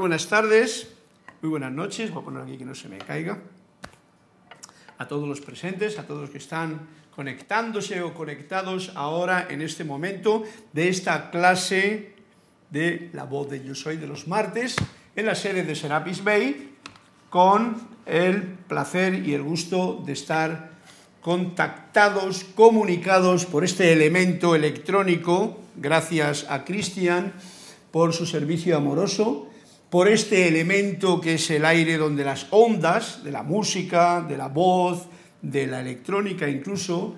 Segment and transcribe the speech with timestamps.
[0.00, 0.88] Buenas tardes,
[1.42, 3.38] muy buenas noches, voy a poner aquí que no se me caiga.
[4.96, 9.84] A todos los presentes, a todos los que están conectándose o conectados ahora en este
[9.84, 12.14] momento de esta clase
[12.70, 14.76] de la voz de Yo Soy de los martes
[15.14, 16.76] en la sede de Serapis Bay
[17.28, 20.70] con el placer y el gusto de estar
[21.20, 27.34] contactados, comunicados por este elemento electrónico, gracias a Cristian
[27.90, 29.50] por su servicio amoroso,
[29.90, 34.46] por este elemento que es el aire donde las ondas de la música, de la
[34.46, 35.08] voz,
[35.42, 37.16] de la electrónica incluso,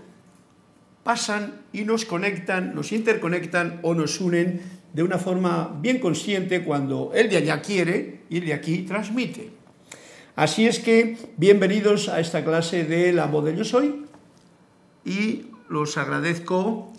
[1.05, 4.63] pasan y nos conectan, nos interconectan o nos unen
[4.93, 9.51] de una forma bien consciente cuando el de allá quiere y el de aquí transmite.
[10.35, 14.07] Así es que bienvenidos a esta clase de La voz de yo soy
[15.05, 16.91] y los agradezco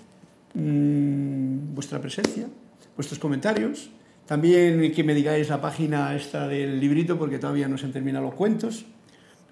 [0.54, 2.48] mmm, vuestra presencia,
[2.96, 3.90] vuestros comentarios,
[4.26, 8.26] también que me digáis la página esta del librito porque todavía no se han terminado
[8.26, 8.86] los cuentos.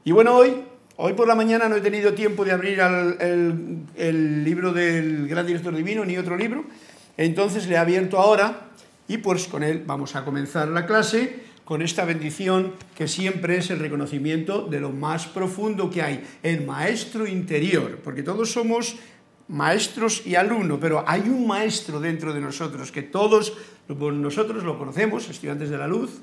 [0.04, 0.56] Y bueno, hoy,
[0.98, 5.46] hoy por la mañana no he tenido tiempo de abrir el, el, libro del Gran
[5.46, 6.66] Director Divino ni otro libro,
[7.18, 8.70] entonces le he abierto ahora
[9.08, 13.70] y pues con él vamos a comenzar la clase con esta bendición que siempre es
[13.70, 18.96] el reconocimiento de lo más profundo que hay, el maestro interior, porque todos somos
[19.52, 23.54] maestros y alumnos, pero hay un maestro dentro de nosotros que todos
[23.88, 26.22] nosotros lo conocemos, estudiantes de la luz,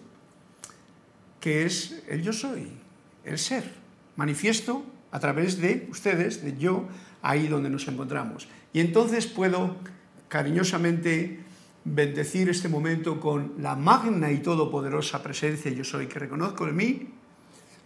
[1.39, 2.69] que es el yo soy,
[3.25, 3.65] el ser,
[4.17, 6.89] manifiesto a través de ustedes, de yo,
[7.21, 8.49] ahí donde nos encontramos.
[8.73, 9.77] Y entonces puedo
[10.29, 11.41] cariñosamente
[11.85, 17.09] bendecir este momento con la magna y todopoderosa presencia yo soy que reconozco en mí,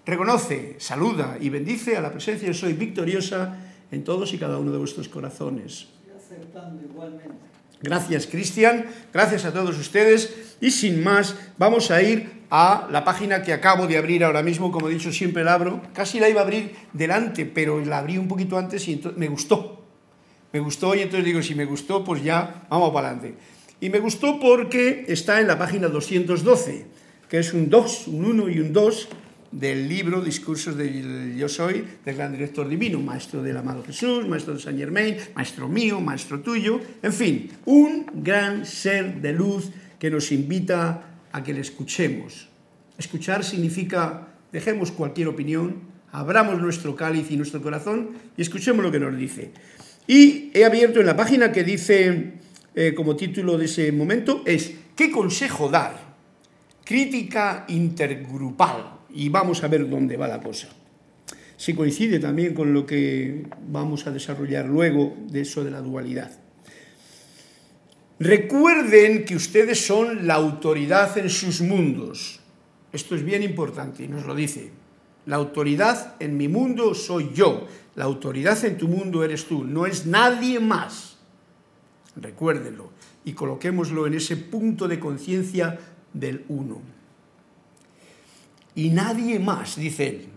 [0.06, 4.72] reconoce, saluda y bendice a la presencia yo soy victoriosa en todos y cada uno
[4.72, 5.86] de vuestros corazones.
[7.82, 8.86] Gracias, Cristian.
[9.12, 10.56] Gracias a todos ustedes.
[10.60, 14.72] Y sin más, vamos a ir a la página que acabo de abrir ahora mismo.
[14.72, 15.82] Como he dicho, siempre la abro.
[15.92, 19.84] Casi la iba a abrir delante, pero la abrí un poquito antes y me gustó.
[20.52, 23.36] Me gustó y entonces digo, si me gustó, pues ya vamos para adelante.
[23.80, 26.86] Y me gustó porque está en la página 212,
[27.28, 29.08] que es un 2, un 1 y un 2
[29.52, 34.54] del libro Discursos del Yo Soy, del gran director divino, maestro del amado Jesús, maestro
[34.54, 40.10] de Saint Germain, maestro mío, maestro tuyo, en fin, un gran ser de luz que
[40.10, 42.48] nos invita a que le escuchemos.
[42.98, 49.00] Escuchar significa dejemos cualquier opinión, abramos nuestro cáliz y nuestro corazón y escuchemos lo que
[49.00, 49.52] nos dice.
[50.06, 52.32] Y he abierto en la página que dice,
[52.74, 56.12] eh, como título de ese momento, es ¿Qué consejo dar?
[56.84, 60.68] Crítica intergrupal y vamos a ver dónde va la cosa.
[61.56, 66.32] Si coincide también con lo que vamos a desarrollar luego de eso de la dualidad.
[68.18, 72.40] Recuerden que ustedes son la autoridad en sus mundos.
[72.92, 74.70] Esto es bien importante y nos lo dice.
[75.26, 77.66] La autoridad en mi mundo soy yo.
[77.94, 79.64] La autoridad en tu mundo eres tú.
[79.64, 81.18] No es nadie más.
[82.16, 82.90] Recuérdenlo
[83.24, 85.78] y coloquémoslo en ese punto de conciencia
[86.12, 86.91] del uno
[88.74, 90.28] y nadie más, dice él,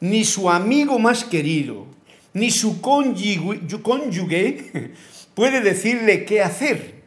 [0.00, 1.86] ni su amigo más querido,
[2.32, 3.72] ni su cónyuge
[5.34, 7.02] puede decirle qué hacer,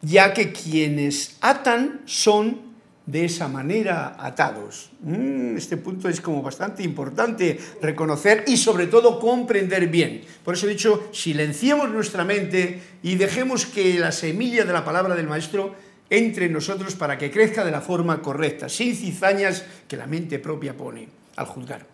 [0.00, 2.68] ya que quienes atan son
[3.08, 4.90] de esa manera atados.
[5.00, 10.20] Mm, este punto es como bastante importante reconocer y sobre todo comprender bien.
[10.44, 15.14] Por eso he dicho, silenciemos nuestra mente y dejemos que la semilla de la palabra
[15.14, 15.74] del Maestro
[16.10, 20.76] entre nosotros para que crezca de la forma correcta, sin cizañas que la mente propia
[20.76, 21.86] pone al juzgar.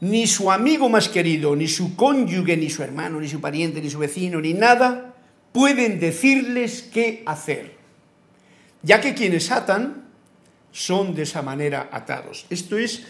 [0.00, 3.90] Ni su amigo más querido, ni su cónyuge, ni su hermano, ni su pariente, ni
[3.90, 5.14] su vecino, ni nada,
[5.52, 7.74] pueden decirles qué hacer,
[8.82, 10.04] ya que quienes atan
[10.72, 12.46] son de esa manera atados.
[12.48, 13.04] Esto es,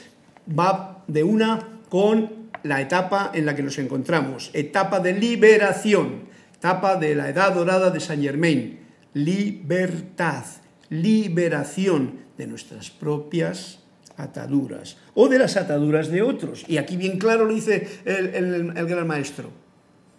[0.48, 6.22] va de una con la etapa en la que nos encontramos, etapa de liberación,
[6.56, 8.80] etapa de la edad dorada de Saint Germain,
[9.14, 10.44] libertad,
[10.88, 13.80] liberación de nuestras propias
[14.16, 16.64] ataduras o de las ataduras de otros.
[16.68, 19.50] Y aquí bien claro lo dice el, gran maestro.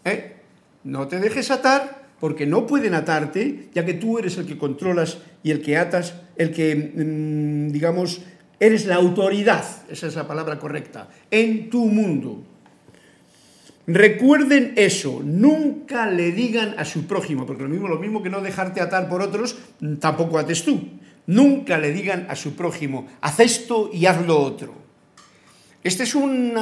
[0.03, 0.37] ¿eh?
[0.83, 5.17] No te dejes atar porque no pueden atarte, ya que tú eres el que controlas
[5.43, 8.21] y el que atas, el que, mm, digamos,
[8.59, 12.43] eres la autoridad, esa es la palabra correcta, en tu mundo.
[13.87, 18.41] Recuerden eso, nunca le digan a su prójimo, porque lo mismo, lo mismo que no
[18.41, 19.57] dejarte atar por otros,
[19.99, 20.99] tampoco ates tú.
[21.27, 24.73] Nunca le digan a su prójimo, haz esto y haz lo otro.
[25.83, 26.53] Este es un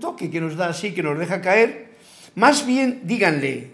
[0.00, 1.96] toque que nos da así, que nos deja caer.
[2.34, 3.70] Más bien díganle,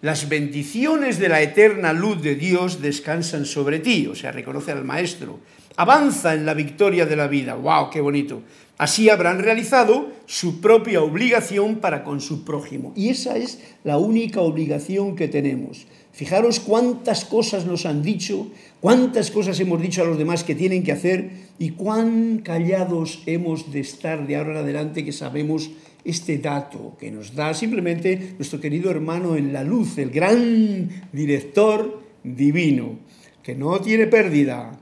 [0.00, 4.84] las bendiciones de la eterna luz de Dios descansan sobre ti, o sea, reconoce al
[4.84, 5.40] Maestro.
[5.78, 7.54] Avanza en la victoria de la vida.
[7.54, 7.90] ¡Wow!
[7.90, 8.42] ¡Qué bonito!
[8.78, 12.92] Así habrán realizado su propia obligación para con su prójimo.
[12.96, 15.86] Y esa es la única obligación que tenemos.
[16.10, 18.48] Fijaros cuántas cosas nos han dicho,
[18.80, 21.30] cuántas cosas hemos dicho a los demás que tienen que hacer
[21.60, 25.70] y cuán callados hemos de estar de ahora en adelante que sabemos
[26.04, 32.02] este dato que nos da simplemente nuestro querido hermano en la luz, el gran director
[32.24, 32.98] divino,
[33.44, 34.77] que no tiene pérdida.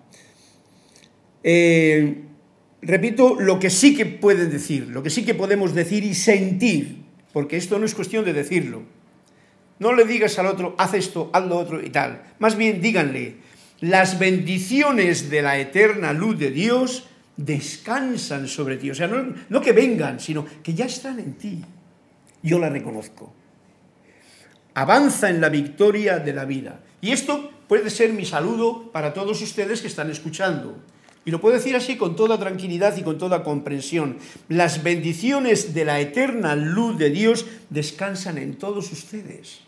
[1.49, 2.23] Eh,
[2.83, 7.05] repito, lo que sí que pueden decir, lo que sí que podemos decir y sentir,
[7.33, 8.83] porque esto no es cuestión de decirlo.
[9.79, 12.21] No le digas al otro, haz esto, haz lo otro y tal.
[12.41, 13.37] Más bien díganle,
[13.79, 17.05] las bendiciones de la eterna luz de Dios
[17.37, 18.91] descansan sobre ti.
[18.91, 21.63] O sea, no, que vengan, sino que ya están en ti.
[22.43, 23.33] Yo la reconozco.
[24.75, 26.81] Avanza en la victoria de la vida.
[27.01, 30.83] Y esto puede ser mi saludo para todos ustedes que están escuchando.
[31.27, 34.17] Y lo puedo decir así con toda tranquilidad y con toda comprensión.
[34.49, 39.59] Las bendiciones de la eterna luz de Dios descansan en todos ustedes.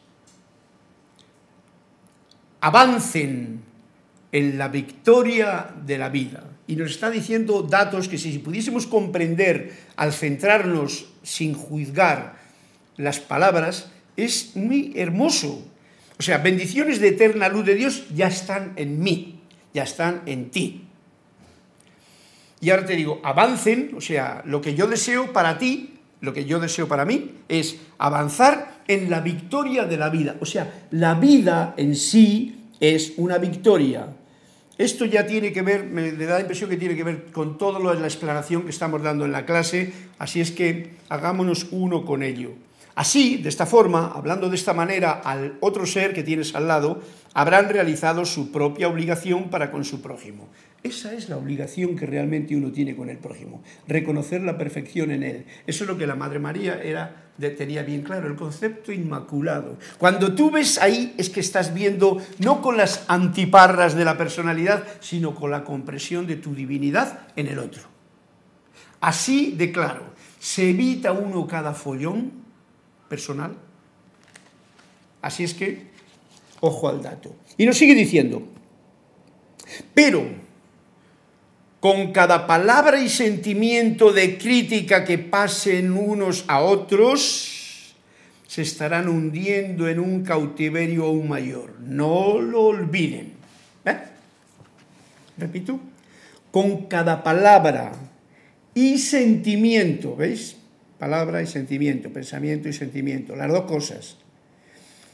[2.61, 3.61] Avancen
[4.31, 9.77] en la victoria de la vida y nos está diciendo datos que si pudiésemos comprender
[9.97, 12.39] al centrarnos sin juzgar
[12.97, 15.67] las palabras, es muy hermoso.
[16.21, 19.41] O sea, bendiciones de eterna luz de Dios ya están en mí,
[19.75, 20.88] ya están en ti.
[22.61, 26.45] Y ahora te digo, avancen, o sea, lo que yo deseo para ti, lo que
[26.45, 30.37] yo deseo para mí, es avanzar en la victoria de la vida.
[30.41, 34.09] O sea, la vida en sí es una victoria.
[34.77, 37.81] Esto ya tiene que ver, me da la impresión que tiene que ver con todo
[37.81, 42.05] lo de la explanación que estamos dando en la clase, así es que hagámonos uno
[42.05, 42.53] con ello.
[42.99, 47.01] Así, de esta forma, hablando de esta manera al otro ser que tienes al lado,
[47.33, 50.49] habrán realizado su propia obligación para con su prójimo.
[50.83, 55.23] Esa es la obligación que realmente uno tiene con el prójimo, reconocer la perfección en
[55.23, 55.45] él.
[55.65, 59.79] Eso es lo que la Madre María era, tenía bien claro, el concepto inmaculado.
[59.97, 64.83] Cuando tú ves ahí es que estás viendo no con las antiparras de la personalidad,
[64.99, 67.83] sino con la compresión de tu divinidad en el otro.
[69.01, 70.03] Así de claro,
[70.41, 72.38] se evita uno cada follón
[73.09, 73.57] personal.
[75.23, 75.87] Así es que,
[76.61, 77.35] ojo al dato.
[77.57, 78.47] Y nos sigue diciendo,
[79.95, 80.27] pero
[81.81, 87.95] con cada palabra y sentimiento de crítica que pasen unos a otros,
[88.47, 91.79] se estarán hundiendo en un cautiverio aún mayor.
[91.81, 93.35] No lo olviden.
[93.85, 93.99] ¿Eh?
[95.37, 95.79] Repito,
[96.51, 97.93] con cada palabra
[98.75, 100.58] y sentimiento, ¿veis?
[100.99, 104.17] Palabra y sentimiento, pensamiento y sentimiento, las dos cosas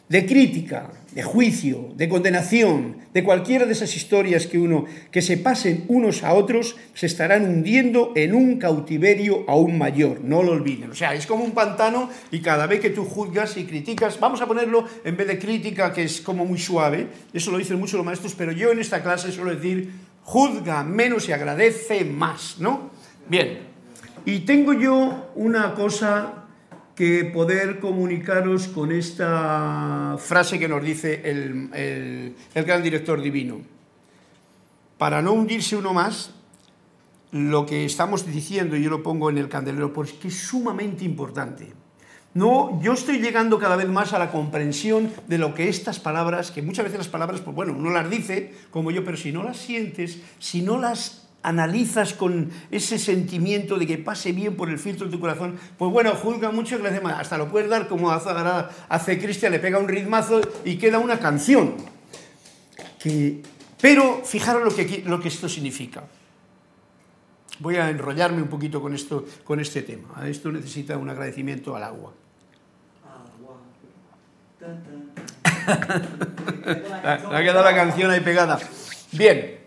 [0.08, 5.38] de crítica, de juicio, de condenación, de cualquiera de esas historias que uno que se
[5.38, 10.90] pasen unos a otros, se estarán hundiendo en un cautiverio aún mayor, no lo olviden.
[10.90, 14.42] O sea, es como un pantano y cada vez que tú juzgas y criticas, vamos
[14.42, 17.96] a ponerlo en vez de crítica que es como muy suave, eso lo dicen mucho
[17.96, 19.90] los maestros, pero yo en esta clase suelo decir
[20.22, 22.90] juzga menos y agradece más, ¿no?
[23.28, 23.73] Bien.
[24.26, 26.44] Y tengo yo una cosa
[26.94, 33.60] que poder comunicaros con esta frase que nos dice el, gran director divino.
[34.96, 36.30] Para no hundirse uno más,
[37.32, 41.72] lo que estamos diciendo, yo lo pongo en el candelero, porque es sumamente importante.
[42.32, 46.50] No, yo estoy llegando cada vez más a la comprensión de lo que estas palabras,
[46.50, 49.42] que muchas veces las palabras, pues bueno, uno las dice como yo, pero si no
[49.42, 54.78] las sientes, si no las analizas con ese sentimiento de que pase bien por el
[54.78, 57.86] filtro de tu corazón, pues bueno, juzga mucho que le hace Hasta lo puedes dar
[57.86, 61.74] como hace Cristian, le pega un ritmazo y queda una canción.
[63.80, 66.04] pero fijaros lo que, lo que esto significa.
[67.60, 70.26] Voy a enrollarme un poquito con, esto, con este tema.
[70.26, 72.12] Esto necesita un agradecimiento al agua.
[75.66, 78.58] ha quedado la canción ahí pegada.
[79.12, 79.63] Bien,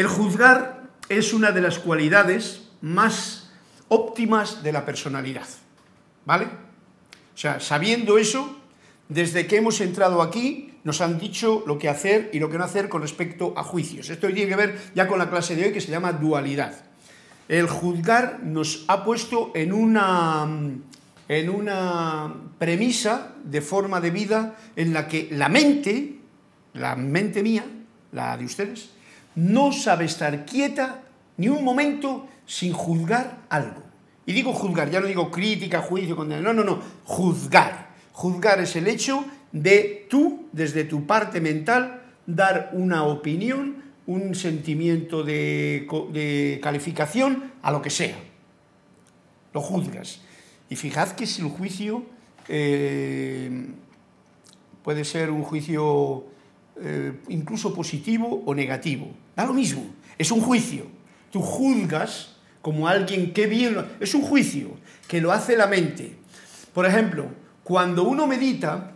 [0.00, 3.50] el juzgar es una de las cualidades más
[3.88, 5.46] óptimas de la personalidad.
[6.24, 6.46] ¿Vale?
[6.46, 8.56] O sea, sabiendo eso,
[9.10, 12.64] desde que hemos entrado aquí, nos han dicho lo que hacer y lo que no
[12.64, 14.08] hacer con respecto a juicios.
[14.08, 16.82] Esto tiene que ver ya con la clase de hoy que se llama dualidad.
[17.46, 20.48] El juzgar nos ha puesto en una,
[21.28, 26.20] en una premisa de forma de vida en la que la mente,
[26.72, 27.66] la mente mía,
[28.12, 28.99] la de ustedes,
[29.34, 31.02] no sabe estar quieta
[31.36, 33.82] ni un momento sin juzgar algo.
[34.26, 37.90] Y digo juzgar, ya no digo crítica, juicio, condena, no, no, no, juzgar.
[38.12, 45.22] Juzgar es el hecho de tú, desde tu parte mental, dar una opinión, un sentimiento
[45.22, 48.16] de, calificación a lo que sea.
[49.52, 50.20] Lo juzgas.
[50.68, 52.04] Y fijad que si el juicio
[52.48, 53.66] eh,
[54.82, 56.26] puede ser un juicio
[56.80, 59.08] eh, incluso positivo o negativo.
[59.36, 59.84] Da lo mismo,
[60.18, 60.86] es un juicio.
[61.30, 63.76] Tú juzgas como alguien que bien...
[64.00, 64.76] Es un juicio
[65.08, 66.16] que lo hace la mente.
[66.74, 67.26] Por ejemplo,
[67.64, 68.92] cuando uno medita,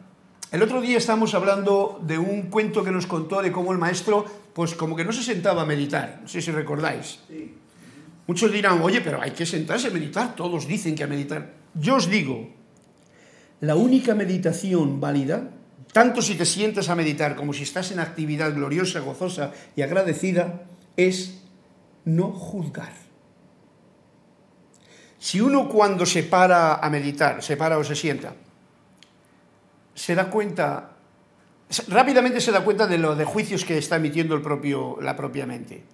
[0.51, 4.25] el otro día estábamos hablando de un cuento que nos contó de cómo el maestro,
[4.53, 7.21] pues como que no se sentaba a meditar, no sé si recordáis.
[8.27, 11.53] Muchos dirán, oye, pero hay que sentarse a meditar, todos dicen que a meditar.
[11.75, 12.49] Yo os digo,
[13.61, 15.51] la única meditación válida,
[15.95, 20.67] tanto si te sientas a meditar como si estás en actividad gloriosa, gozosa y agradecida,
[20.97, 21.41] es
[22.05, 22.93] no juzgar.
[25.21, 28.35] Si uno cuando se para a meditar, se para o se sienta,
[29.95, 30.97] se da cuenta,
[31.87, 35.47] rápidamente se da cuenta de los de juicios que está emitiendo el propio, la propia
[35.47, 35.85] mente.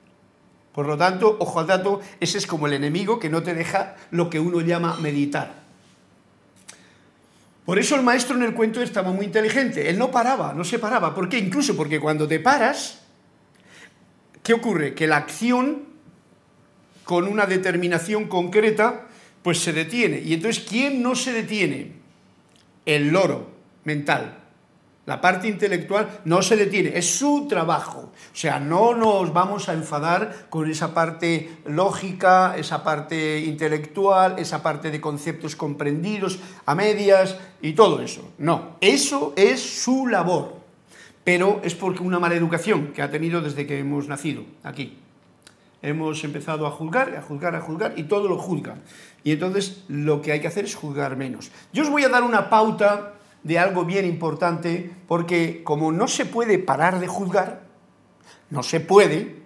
[0.72, 3.96] Por lo tanto, ojo al dato, ese es como el enemigo que no te deja
[4.10, 5.59] lo que uno llama meditar.
[7.70, 9.88] Por eso el maestro en el cuento estaba muy inteligente.
[9.88, 11.14] Él no paraba, no se paraba.
[11.14, 11.38] ¿Por qué?
[11.38, 13.02] Incluso porque cuando te paras,
[14.42, 14.92] ¿qué ocurre?
[14.92, 15.84] Que la acción,
[17.04, 19.06] con una determinación concreta,
[19.44, 20.18] pues se detiene.
[20.18, 21.92] Y entonces, ¿quién no se detiene?
[22.86, 23.52] El loro
[23.84, 24.39] mental.
[25.10, 28.12] La parte intelectual no se detiene, es su trabajo.
[28.32, 34.62] O sea, no nos vamos a enfadar con esa parte lógica, esa parte intelectual, esa
[34.62, 38.32] parte de conceptos comprendidos a medias y todo eso.
[38.38, 40.54] No, eso es su labor.
[41.24, 44.96] Pero es porque una mala educación que ha tenido desde que hemos nacido aquí.
[45.82, 48.76] Hemos empezado a juzgar, a juzgar, a juzgar y todo lo juzga.
[49.24, 51.50] Y entonces lo que hay que hacer es juzgar menos.
[51.72, 56.26] Yo os voy a dar una pauta de algo bien importante, porque como no se
[56.26, 57.62] puede parar de juzgar,
[58.50, 59.40] no se puede,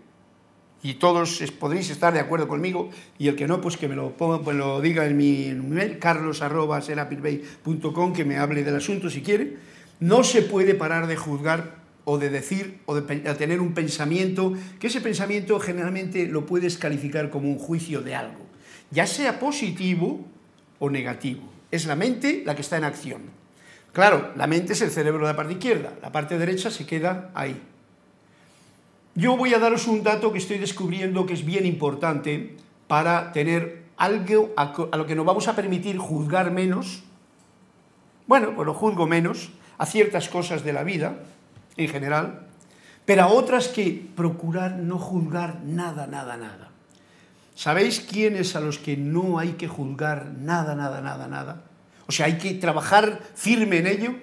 [0.83, 4.17] y todos podréis estar de acuerdo conmigo, y el que no, pues que me lo,
[4.17, 9.57] ponga, pues diga en mi email, carlos.com, que me hable del asunto si quiere,
[10.01, 13.03] no se puede parar de juzgar o de decir o de
[13.35, 18.45] tener un pensamiento, que ese pensamiento generalmente lo puedes calificar como un juicio de algo
[18.95, 20.25] ya sea positivo
[20.79, 21.43] o negativo.
[21.71, 23.23] Es la mente la que está en acción.
[23.95, 27.31] Claro, la mente es el cerebro de la parte izquierda, la parte derecha se queda
[27.33, 27.63] ahí.
[29.15, 32.57] Yo voy a daros un dato que estoy descubriendo que es bien importante
[32.89, 37.05] para tener algo a lo que nos vamos a permitir juzgar menos.
[38.27, 41.21] Bueno, pues lo juzgo menos a ciertas cosas de la vida
[41.77, 42.49] en general,
[43.05, 46.71] pero a otras que procurar no juzgar nada, nada, nada.
[47.55, 51.63] ¿Sabéis quiénes a los que no hay que juzgar nada, nada, nada, nada?
[52.07, 54.15] O sea, hay que trabajar firme en ello.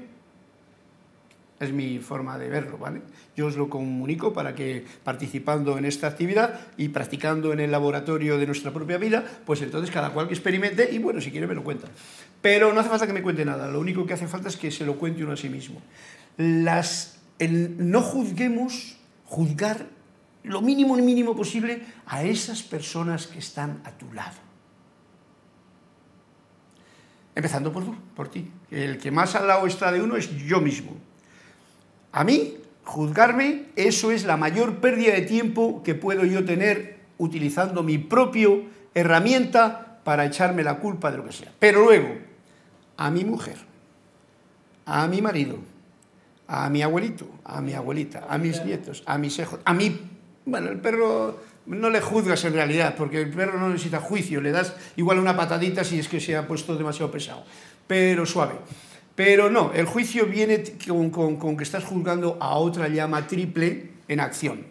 [1.60, 3.02] Es mi forma de verlo, ¿vale?
[3.36, 8.40] Yo os lo comunico para que participando en esta actividad y practicando en el laboratorio
[8.40, 11.54] de nuestra propia vida, pues entonces cada cual que experimente y bueno, si quiere me
[11.54, 11.88] lo cuenta.
[12.42, 14.72] Pero no hace falta que me cuente nada, lo único que hace falta es que
[14.72, 15.84] se lo cuente uno a sí mismo.
[16.38, 19.86] No juzguemos, juzgar
[20.44, 24.51] lo mínimo y mínimo posible a esas personas que están a tu lado.
[27.36, 28.52] Empezando por tú, por ti.
[28.70, 30.98] El que más al lado está de uno es yo mismo.
[32.12, 37.84] A mí, juzgarme, eso es la mayor pérdida de tiempo que puedo yo tener utilizando
[37.84, 38.50] mi propia
[38.94, 41.52] herramienta para echarme la culpa de lo que sea.
[41.60, 42.10] Pero luego,
[42.98, 43.58] a mi mujer,
[44.86, 45.58] a mi marido,
[46.48, 50.12] a mi abuelito, a mi abuelita, a mis nietos, a mis hijos, a mi
[50.46, 54.52] bueno, el perro no le juzgas en realidad, porque el perro no necesita juicio, le
[54.52, 57.44] das igual una patadita si es que se ha puesto demasiado pesado,
[57.88, 58.56] pero suave.
[59.16, 64.66] Pero no, el juicio viene con, que estás juzgando a otra llama triple en acción.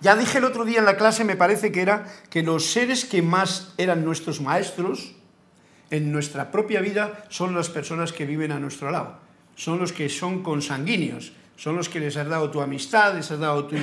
[0.00, 3.04] Ya dije el otro día en la clase, me parece que era que los seres
[3.04, 5.14] que más eran nuestros maestros
[5.90, 9.18] en nuestra propia vida son las personas que viven a nuestro lado,
[9.54, 13.38] son los que son consanguíneos, son los que les has dado tu amistad, les has
[13.38, 13.76] dado tu,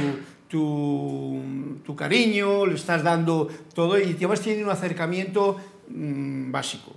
[0.55, 5.57] tu, cariño, le estás dando todo y vas teniendo un acercamiento
[5.89, 6.93] mm, básico.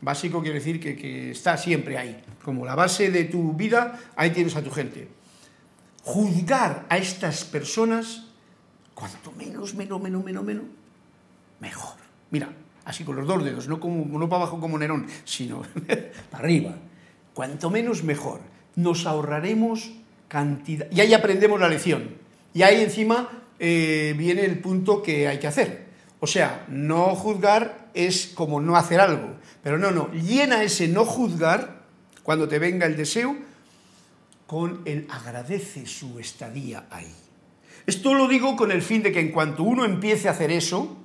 [0.00, 2.22] Básico quiere decir que, que está siempre ahí.
[2.44, 5.08] Como la base de tu vida, ahí tienes a tu gente.
[6.02, 8.26] Juzgar a estas personas,
[8.94, 10.64] cuanto menos, menos, menos, menos, menos,
[11.58, 11.96] mejor.
[12.30, 12.48] Mira,
[12.84, 15.62] así con los dos dedos, no, como, no para abajo como Nerón, sino
[16.30, 16.76] para arriba.
[17.34, 18.40] Cuanto menos, mejor.
[18.76, 19.90] Nos ahorraremos
[20.28, 20.86] cantidad.
[20.92, 22.19] Y ahí aprendemos la lección.
[22.52, 25.86] Y ahí encima eh, viene el punto que hay que hacer.
[26.20, 29.36] O sea, no juzgar es como no hacer algo.
[29.62, 31.82] Pero no, no, llena ese no juzgar,
[32.22, 33.36] cuando te venga el deseo,
[34.46, 37.14] con el agradece su estadía ahí.
[37.86, 40.96] Esto lo digo con el fin de que en cuanto uno empiece a hacer eso,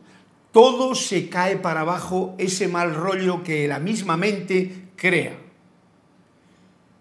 [0.52, 5.38] todo se cae para abajo ese mal rollo que la misma mente crea.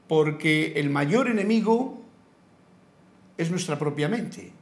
[0.07, 2.04] Porque el mayor enemigo
[3.37, 4.53] es nuestra propia mente.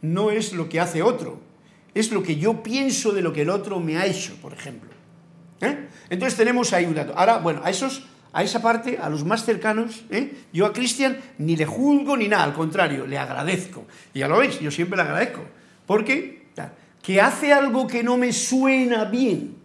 [0.00, 1.40] No es lo que hace otro,
[1.94, 4.90] es lo que yo pienso de lo que el otro me ha hecho, por ejemplo.
[5.60, 5.88] ¿Eh?
[6.08, 7.12] Entonces tenemos ahí un dato.
[7.16, 10.44] Ahora, bueno, a esos a esa parte, a los más cercanos, ¿eh?
[10.52, 13.86] yo a Cristian ni le juzgo ni nada, al contrario, le agradezco.
[14.12, 15.40] Y ya lo veis, yo siempre le agradezco.
[15.86, 16.46] Porque
[17.02, 19.56] que hace algo que no me suena bien.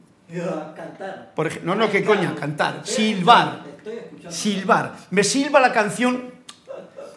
[0.75, 1.33] Cantar.
[1.35, 3.63] Por ejemplo, no, no, que coña, cantar, silbar.
[4.29, 4.95] Silbar.
[5.11, 6.32] Me silba la canción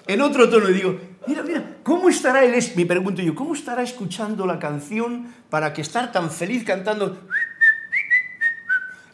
[0.07, 2.55] en otro tono y digo, mira, mira, ¿cómo estará él?
[2.77, 7.29] Me pregunto yo, ¿cómo estará escuchando la canción para que estar tan feliz cantando?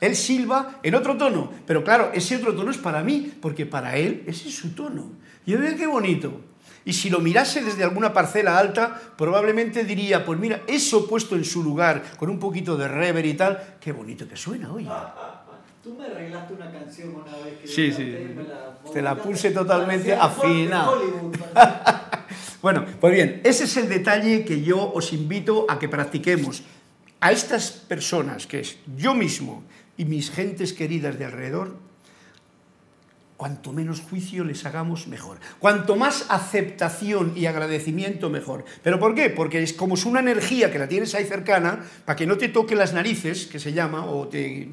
[0.01, 3.97] Él silba en otro tono, pero claro, ese otro tono es para mí, porque para
[3.97, 5.13] él ese es su tono.
[5.47, 6.41] Y yo veo qué bonito.
[6.85, 11.45] Y si lo mirase desde alguna parcela alta, probablemente diría, pues mira, eso puesto en
[11.45, 14.89] su lugar, con un poquito de rever y tal, qué bonito que suena, oye.
[15.83, 18.15] Tú me arreglaste una canción una vez que sí, sí.
[18.93, 20.93] Te la puse totalmente afinada.
[22.63, 26.63] bueno, pues bien, ese es el detalle que yo os invito a que practiquemos.
[27.19, 29.65] A estas personas, que es yo mismo,
[29.97, 31.75] y mis gentes queridas de alrededor,
[33.37, 35.39] cuanto menos juicio les hagamos, mejor.
[35.59, 38.65] Cuanto más aceptación y agradecimiento, mejor.
[38.85, 39.31] ¿Pero por qué?
[39.31, 42.51] Porque es como es una energía que la tienes ahí cercana, para que no te
[42.51, 44.69] toque las narices, que se llama, o te,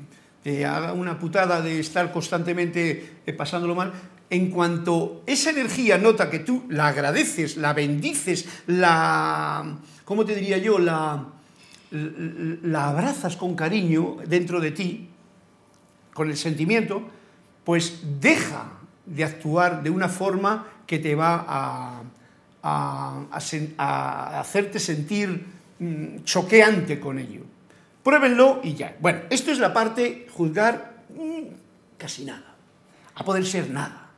[0.66, 3.94] haga una putada de estar constantemente eh, pasándolo mal,
[4.30, 10.58] en cuanto esa energía nota que tú la agradeces, la bendices, la, ¿cómo te diría
[10.58, 10.78] yo?
[10.80, 11.26] La,
[11.92, 15.10] la abrazas con cariño dentro de ti,
[16.14, 17.04] con el sentimiento,
[17.64, 18.72] pues deja
[19.06, 22.04] de actuar de una forma que te va a,
[24.40, 25.46] hacerte sentir
[25.80, 27.44] mm, choqueante con ello.
[28.04, 28.96] Pruébenlo y ya.
[29.00, 32.56] Bueno, esto es la parte juzgar mm, casi nada,
[33.16, 34.10] a poder ser nada.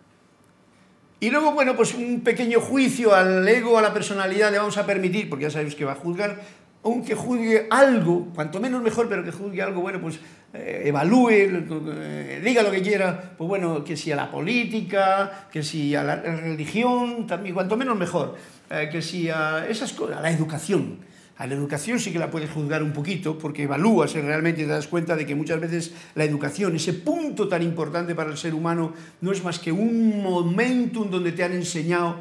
[1.19, 4.85] Y luego, bueno, pues un pequeño juicio al ego, a la personalidad le vamos a
[4.87, 6.41] permitir, porque ya sabéis que va a juzgar,
[6.83, 10.19] aunque juzgue algo, cuanto menos mejor, pero que juzgue algo, bueno, pues
[10.53, 15.61] eh, evalúe, eh, diga lo que quiera, pues bueno, que si a la política, que
[15.61, 18.35] si a la religión, también, cuanto menos mejor,
[18.71, 21.10] eh, que si a esas cosas, a la educación.
[21.41, 24.69] A la educación sí que la puedes juzgar un poquito, porque evalúas realmente y te
[24.69, 28.53] das cuenta de que muchas veces la educación, ese punto tan importante para el ser
[28.53, 32.17] humano, no es más que un momentum donde te han enseñado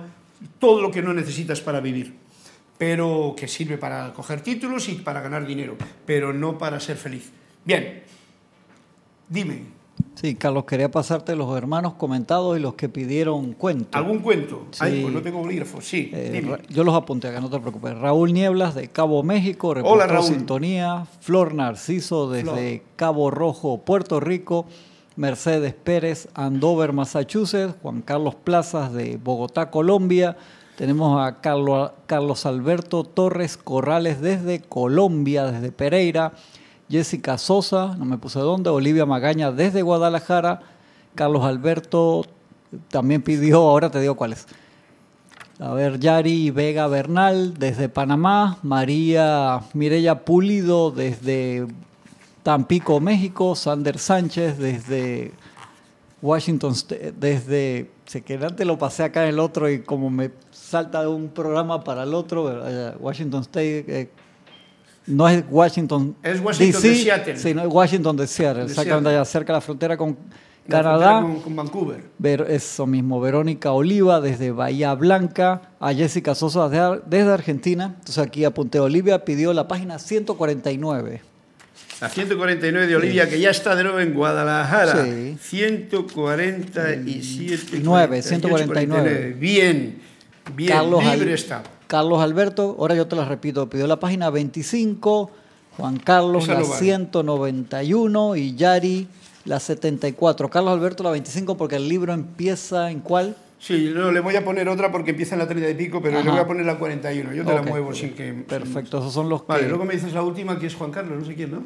[0.59, 2.15] todo lo que no necesitas para vivir
[2.79, 7.31] pero que sirve para coger títulos y para ganar dinero, pero no para ser feliz.
[7.63, 8.03] Bien,
[9.29, 9.80] dime.
[10.21, 13.97] Sí, Carlos, quería pasarte los hermanos comentados y los que pidieron cuento.
[13.97, 14.67] ¿Algún cuento?
[14.71, 14.81] Sí.
[14.83, 16.11] Ay, pues no tengo bolígrafo, sí.
[16.13, 17.97] Eh, yo los apunté acá, no te preocupes.
[17.97, 20.27] Raúl Nieblas de Cabo México, Hola, Raúl.
[20.27, 21.07] Sintonía.
[21.21, 24.67] Flor Narciso desde Cabo Rojo, Puerto Rico.
[25.17, 27.75] Mercedes Pérez, Andover, Massachusetts.
[27.81, 30.37] Juan Carlos Plazas de Bogotá, Colombia.
[30.77, 36.33] Tenemos a Carlos, Carlos Alberto Torres Corrales desde Colombia, desde Pereira.
[36.91, 38.71] Jessica Sosa, no me puse dónde.
[38.71, 40.61] Olivia Magaña desde Guadalajara.
[41.15, 42.25] Carlos Alberto
[42.89, 44.47] también pidió, ahora te digo cuáles.
[45.61, 48.59] A ver, Yari Vega Bernal desde Panamá.
[48.63, 51.67] María Mireya Pulido desde
[52.43, 53.55] Tampico, México.
[53.55, 55.33] Sander Sánchez desde
[56.23, 56.75] Washington,
[57.19, 61.09] desde, se que antes lo pasé acá en el otro y como me salta de
[61.09, 62.63] un programa para el otro,
[62.99, 64.11] Washington State, eh,
[65.07, 67.37] no es Washington, es Washington de Seattle.
[67.37, 70.17] Sí, no es Washington de Seattle, exactamente allá cerca de la frontera con
[70.69, 71.27] Canadá.
[71.43, 72.05] Con, Vancouver.
[72.49, 76.69] eso mismo, Verónica Oliva desde Bahía Blanca, a Jessica Sosa
[77.07, 77.97] desde Argentina.
[77.99, 81.23] Entonces aquí apunté, Olivia pidió la página 149.
[82.01, 85.05] La 149 de Olivia, que ya está de nuevo en Guadalajara.
[85.05, 85.37] Sí.
[85.39, 87.81] 147.
[87.83, 89.37] 9, 149.
[89.39, 90.01] Bien,
[90.55, 91.63] bien, Carlos libre está.
[91.91, 95.29] Carlos Alberto, ahora yo te la repito, pidió la página 25,
[95.77, 99.09] Juan Carlos la 191 y Yari
[99.45, 100.49] la 74.
[100.49, 103.35] Carlos Alberto la 25 porque el libro empieza en cuál?
[103.59, 106.23] Sí, no, le voy a poner otra porque empieza en la 30 y pico, pero
[106.23, 107.33] le voy a poner la 41.
[107.33, 108.35] Yo te la muevo sin que...
[108.35, 111.25] Perfecto, esos son los vale, luego me dices la última, que es Juan Carlos, no
[111.25, 111.63] sé quién, ¿no?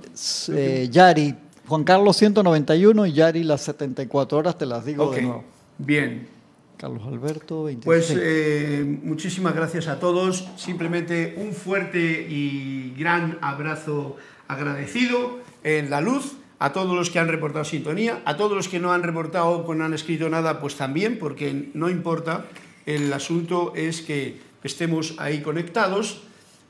[0.56, 1.34] Eh, Yari,
[1.68, 5.44] Juan Carlos 191 y Yari las 74 horas, te las digo de nuevo.
[5.76, 6.33] Bien.
[6.76, 7.84] Carlos Alberto, 26.
[7.84, 10.48] Pues eh, muchísimas gracias a todos.
[10.56, 14.16] Simplemente un fuerte y gran abrazo
[14.48, 18.78] agradecido en la luz a todos los que han reportado sintonía, a todos los que
[18.78, 22.46] no han reportado o no han escrito nada, pues también, porque no importa,
[22.87, 26.22] el asunto es que estemos ahí conectados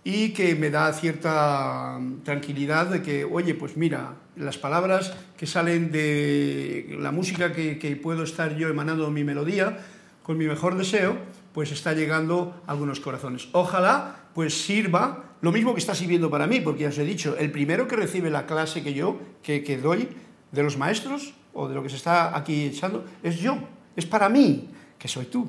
[0.02, 5.90] y que me da cierta tranquilidad de que, oye, pues mira, las palabras que salen
[5.92, 9.78] de la música que, que puedo estar yo emanando mi melodía,
[10.24, 11.16] con mi mejor deseo,
[11.52, 13.48] pues está llegando a algunos corazones.
[13.52, 17.36] Ojalá pues sirva lo mismo que está sirviendo para mí, porque ya os he dicho,
[17.36, 20.08] el primero que recibe la clase que yo, que, doy
[20.50, 23.58] de los maestros o de lo que se está aquí echando, es yo,
[23.94, 25.48] es para mí, que soy tú.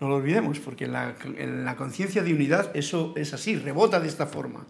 [0.00, 4.08] No lo olvidemos, porque la, en la conciencia de unidad eso es así, rebota de
[4.08, 4.66] esta forma.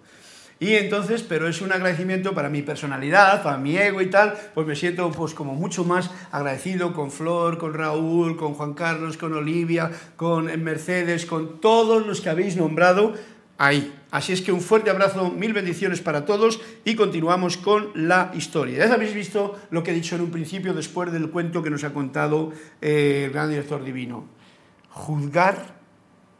[0.62, 4.64] Y entonces, pero es un agradecimiento para mi personalidad, para mi ego y tal, pues
[4.64, 9.34] me siento pues como mucho más agradecido con Flor, con Raúl, con Juan Carlos, con
[9.34, 13.14] Olivia, con Mercedes, con todos los que habéis nombrado
[13.58, 13.92] ahí.
[14.12, 18.86] Así es que un fuerte abrazo, mil bendiciones para todos y continuamos con la historia.
[18.86, 21.82] Ya habéis visto lo que he dicho en un principio después del cuento que nos
[21.82, 24.26] ha contado eh, el gran director divino.
[24.90, 25.74] Juzgar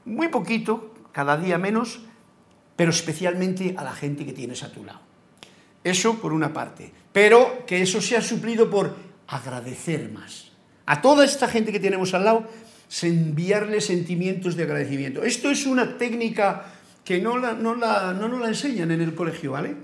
[0.05, 2.03] muy poquito, cada día menos,
[2.77, 5.01] pero especialmente a la gente que tienes a tu lado.
[5.85, 6.93] Eso por una parte.
[7.13, 10.53] Pero que eso sea suplido por agradecer más.
[10.87, 12.49] A toda esta gente que tenemos al lado,
[13.03, 15.23] enviarle sentimientos de agradecimiento.
[15.23, 16.67] Esto es una técnica
[17.05, 19.75] que no, la, no, la, no nos la enseñan en el colegio, ¿vale?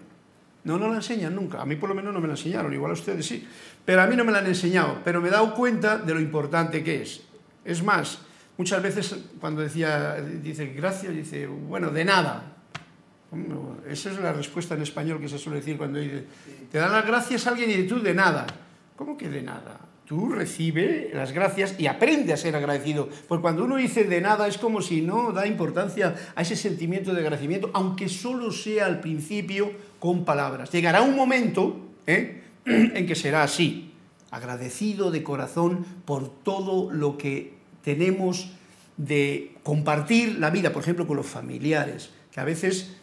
[0.65, 1.61] No nos la enseñan nunca.
[1.61, 3.47] A mí por lo menos no me la enseñaron, igual a ustedes sí.
[3.85, 5.01] Pero a mí no me la han enseñado.
[5.05, 7.23] Pero me he dado cuenta de lo importante que es.
[7.65, 8.19] Es más,
[8.57, 12.58] muchas veces cuando decía, dice gracias, dice, bueno, de nada.
[13.89, 16.25] Esa es la respuesta en español que se suele decir cuando dice,
[16.71, 18.47] te dan las gracias a alguien y tú de nada.
[18.97, 19.81] ¿Cómo que de nada?
[20.07, 23.11] Tú recibe las gracias y aprende a ser agradecido.
[23.29, 27.13] Porque cuando uno dice de nada es como si no da importancia a ese sentimiento
[27.13, 30.73] de agradecimiento, aunque solo sea al principio con palabras.
[30.73, 32.43] Llegará un momento ¿eh?
[32.65, 33.93] en que será así,
[34.31, 38.51] agradecido de corazón por todo lo que tenemos
[38.97, 42.97] de compartir la vida, por ejemplo, con los familiares, que a veces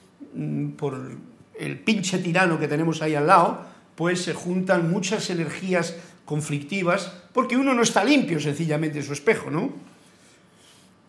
[0.78, 1.18] por
[1.58, 7.56] el pinche tirano que tenemos ahí al lado, pues se juntan muchas energías conflictivas, porque
[7.56, 9.72] uno no está limpio sencillamente en su espejo, ¿no?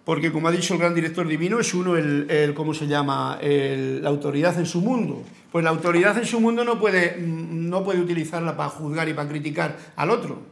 [0.05, 4.09] Porque como ha dicho el gran director divino, es uno el, ¿cómo se llama?, la
[4.09, 5.25] autoridad en su mundo.
[5.51, 9.15] Pues la autoridad en su mundo no puede, mm, no puede utilizarla para juzgar y
[9.15, 10.43] para criticar al otro,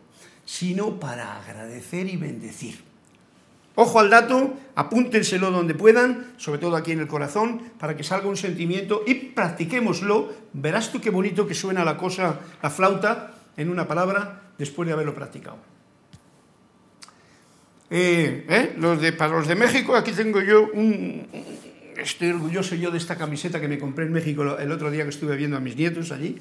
[0.44, 2.93] sino para agradecer y bendecir.
[3.76, 8.28] Ojo al dato, apúntenselo donde puedan, sobre todo aquí en el corazón, para que salga
[8.28, 10.32] un sentimiento y practiquémoslo.
[10.52, 14.92] Verás tú qué bonito que suena la cosa, la flauta, en una palabra, después de
[14.92, 15.58] haberlo practicado.
[17.90, 21.26] Eh, eh, los de, para los de México, aquí tengo yo un...
[21.96, 25.10] Estoy orgulloso yo de esta camiseta que me compré en México el otro día que
[25.10, 26.37] estuve viendo a mis nietos allí.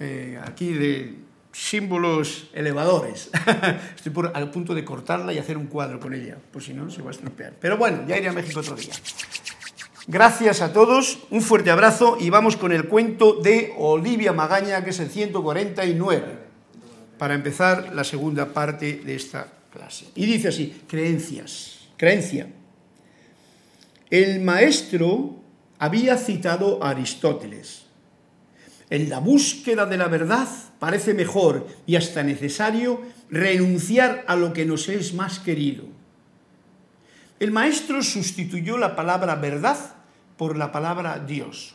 [0.00, 1.14] Eh, aquí de,
[1.52, 3.30] símbolos elevadores.
[3.96, 7.02] Estoy al punto de cortarla y hacer un cuadro con ella, pues si no se
[7.02, 7.54] va a estropear.
[7.60, 8.92] Pero bueno, ya iré a México otro día.
[10.08, 14.90] Gracias a todos, un fuerte abrazo y vamos con el cuento de Olivia Magaña, que
[14.90, 16.38] es el 149,
[17.18, 20.06] para empezar la segunda parte de esta clase.
[20.16, 22.48] Y dice así, creencias, creencia.
[24.10, 25.36] El maestro
[25.78, 27.81] había citado a Aristóteles.
[28.92, 30.46] En la búsqueda de la verdad
[30.78, 33.00] parece mejor y hasta necesario
[33.30, 35.84] renunciar a lo que nos es más querido.
[37.40, 39.78] El maestro sustituyó la palabra verdad
[40.36, 41.74] por la palabra Dios,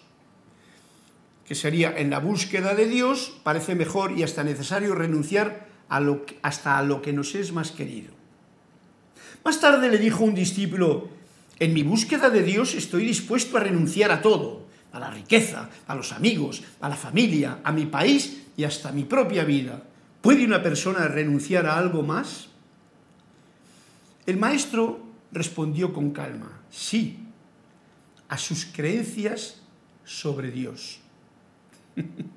[1.47, 6.23] que sería en la búsqueda de Dios parece mejor y hasta necesario renunciar a lo
[6.43, 8.13] hasta a lo que nos es más querido.
[9.43, 11.09] Más tarde le dijo un discípulo,
[11.57, 15.95] en mi búsqueda de Dios estoy dispuesto a renunciar a todo, a la riqueza, a
[15.95, 19.83] los amigos, a la familia, a mi país y hasta mi propia vida.
[20.21, 22.49] ¿Puede una persona renunciar a algo más?
[24.25, 24.99] El maestro
[25.31, 27.19] respondió con calma, sí,
[28.29, 29.61] a sus creencias
[30.03, 30.99] sobre Dios.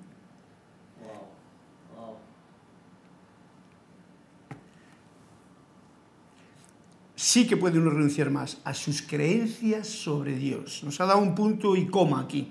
[7.21, 10.83] sí que puede uno renunciar más a sus creencias sobre Dios.
[10.85, 12.49] Nos ha dado un punto y coma aquí.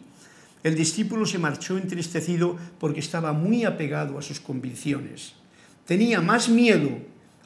[0.62, 5.34] El discípulo se marchó entristecido porque estaba muy apegado a sus convicciones.
[5.86, 6.92] Tenía más miedo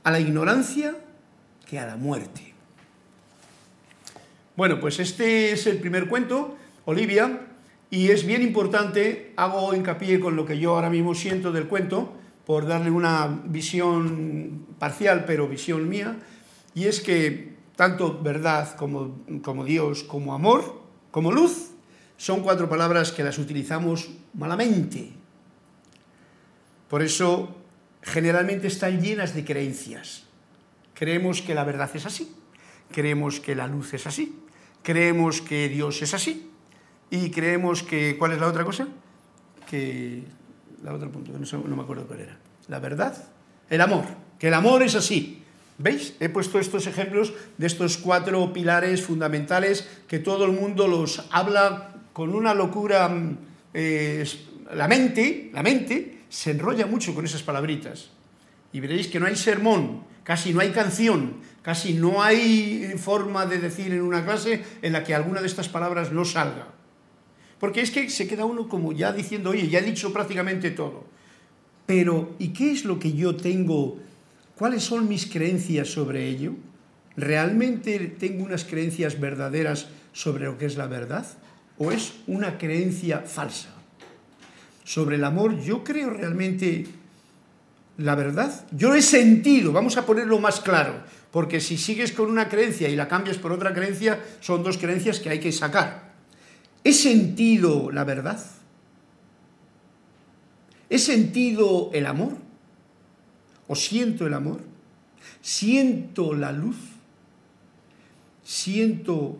[0.04, 0.98] a la ignorancia
[1.66, 2.54] que a la muerte.
[4.58, 7.48] Bueno, pues este es el primer cuento, Olivia,
[7.90, 12.12] y es bien importante, hago hincapié con lo que yo ahora mismo siento del cuento,
[12.46, 16.18] por darle una visión parcial, pero visión mía,
[16.76, 20.82] y es que tanto verdad como, como Dios, como amor,
[21.12, 21.72] como luz,
[22.18, 25.12] son cuatro palabras que las utilizamos malamente.
[26.90, 27.56] Por eso
[28.02, 30.24] generalmente están llenas de creencias.
[30.94, 32.34] Creemos que la verdad es así,
[32.92, 34.40] creemos que la luz es así,
[34.84, 36.50] creemos que Dios es así
[37.10, 38.88] y creemos que, ¿cuál es la otra cosa?
[39.68, 40.24] Que,
[40.84, 42.38] la otra punto, no, no me acuerdo cuál era.
[42.68, 43.16] La verdad,
[43.70, 44.06] el amor,
[44.38, 45.43] que el amor es así.
[45.78, 46.14] ¿Veis?
[46.20, 51.96] He puesto estos ejemplos de estos cuatro pilares fundamentales que todo el mundo los habla
[52.14, 53.10] con una locura.
[53.10, 53.38] Mm,
[54.76, 58.10] la mente, la mente se enrolla mucho con esas palabritas.
[58.72, 63.60] Y veréis que no hay sermón, casi no hay canción, casi no hay forma de
[63.60, 66.68] decir en una clase en la que alguna de estas palabras no salga.
[67.60, 71.06] Porque es que se queda uno como ya diciendo, oye, ya he dicho prácticamente todo.
[71.86, 74.00] Pero, ¿y qué es lo que yo tengo
[74.58, 76.54] ¿Cuáles son mis creencias sobre ello?
[77.16, 81.26] ¿Realmente tengo unas creencias verdaderas sobre lo que es la verdad?
[81.78, 83.70] ¿O es una creencia falsa?
[84.84, 86.86] Sobre el amor, yo creo realmente
[87.98, 88.66] la verdad.
[88.72, 92.96] Yo he sentido, vamos a ponerlo más claro, porque si sigues con una creencia y
[92.96, 96.14] la cambias por otra creencia, son dos creencias que hay que sacar.
[96.84, 98.44] ¿He sentido la verdad?
[100.90, 102.43] ¿He sentido el amor?
[103.68, 104.62] O siento el amor,
[105.42, 106.78] siento la luz,
[108.44, 109.38] siento...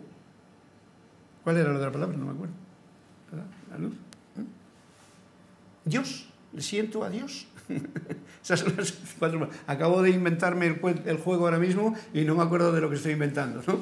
[1.42, 2.16] ¿Cuál era la otra palabra?
[2.16, 2.54] No me acuerdo.
[3.70, 3.92] La luz.
[3.92, 4.44] ¿eh?
[5.84, 7.46] Dios, le siento a Dios.
[9.66, 13.12] Acabo de inventarme el, juego ahora mismo y no me acuerdo de lo que estoy
[13.12, 13.62] inventando.
[13.66, 13.80] ¿no?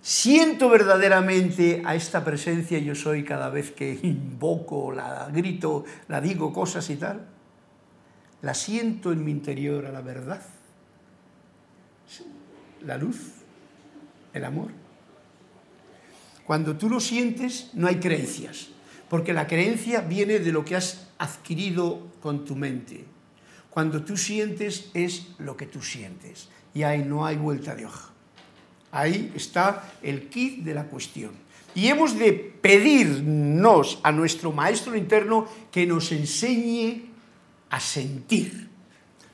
[0.00, 6.52] Siento verdaderamente a esta presencia yo soy cada vez que invoco, la grito, la digo
[6.52, 7.35] cosas y tal
[8.42, 10.42] la siento en mi interior a la verdad,
[12.84, 13.32] la luz,
[14.32, 14.70] el amor.
[16.46, 18.68] Cuando tú lo sientes, no hay creencias,
[19.08, 23.04] porque la creencia viene de lo que has adquirido con tu mente.
[23.70, 28.10] Cuando tú sientes es lo que tú sientes y ahí no hay vuelta de hoja.
[28.92, 31.32] Ahí está el kit de la cuestión.
[31.74, 37.05] Y hemos de pedirnos a nuestro maestro interno que nos enseñe
[37.76, 38.68] a sentir,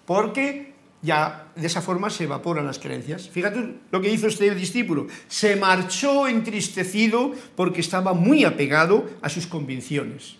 [0.04, 3.28] porque ya de esa forma se evaporan las creencias.
[3.28, 5.06] Fíjate lo que hizo este discípulo.
[5.28, 10.36] Se marchó entristecido porque estaba muy apegado a sus convicciones.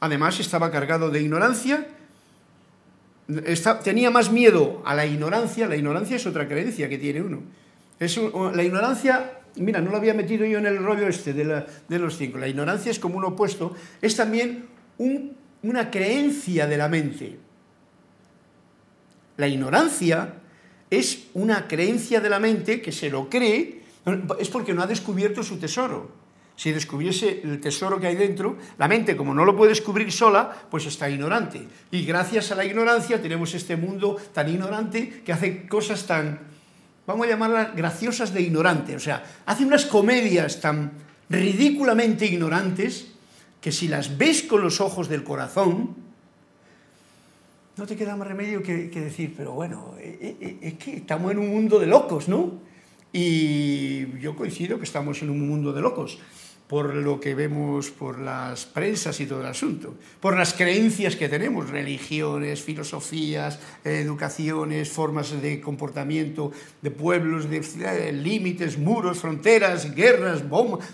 [0.00, 1.86] Además estaba cargado de ignorancia,
[3.84, 7.42] tenía más miedo a la ignorancia, la ignorancia es otra creencia que tiene uno.
[8.00, 8.18] Es
[8.52, 12.16] la ignorancia, mira, no lo había metido yo en el rollo este de, de los
[12.16, 14.66] cinco, la ignorancia es como un opuesto, es también
[14.98, 17.38] un una creencia de la mente.
[19.36, 20.34] La ignorancia
[20.90, 23.82] es una creencia de la mente que se lo cree,
[24.38, 26.10] es porque no ha descubierto su tesoro.
[26.56, 30.66] Si descubriese el tesoro que hay dentro, la mente, como no lo puede descubrir sola,
[30.68, 31.62] pues está ignorante.
[31.92, 36.40] Y gracias a la ignorancia tenemos este mundo tan ignorante que hace cosas tan,
[37.06, 38.96] vamos a llamarlas graciosas de ignorante.
[38.96, 40.90] O sea, hace unas comedias tan
[41.30, 43.06] ridículamente ignorantes
[43.60, 45.96] que si las ves con los ojos del corazón,
[47.78, 51.30] no te queda más remedio que, decir, pero bueno, eh, eh, eh, es que estamos
[51.30, 52.54] en un mundo de locos, ¿no?
[53.12, 56.18] Y yo coincido que estamos en un mundo de locos,
[56.66, 61.28] por lo que vemos por las prensas y todo el asunto, por las creencias que
[61.28, 70.84] tenemos, religiones, filosofías, educaciones, formas de comportamiento de pueblos, de límites, muros, fronteras, guerras, bombas,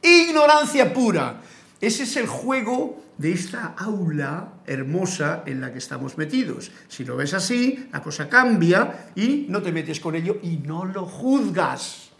[0.00, 1.40] ignorancia pura.
[1.80, 6.70] Ese es el juego de esta aula hermosa en la que estamos metidos.
[6.88, 10.84] Si lo ves así, la cosa cambia y no te metes con ello y no
[10.84, 12.10] lo juzgas.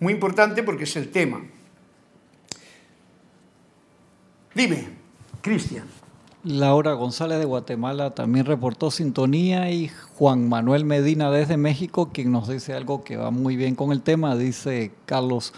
[0.00, 1.40] Muy importante porque es el tema.
[4.54, 4.88] Dime,
[5.40, 5.86] Cristian.
[6.44, 12.48] Laura González de Guatemala también reportó sintonía y Juan Manuel Medina desde México, quien nos
[12.48, 15.54] dice algo que va muy bien con el tema, dice Carlos,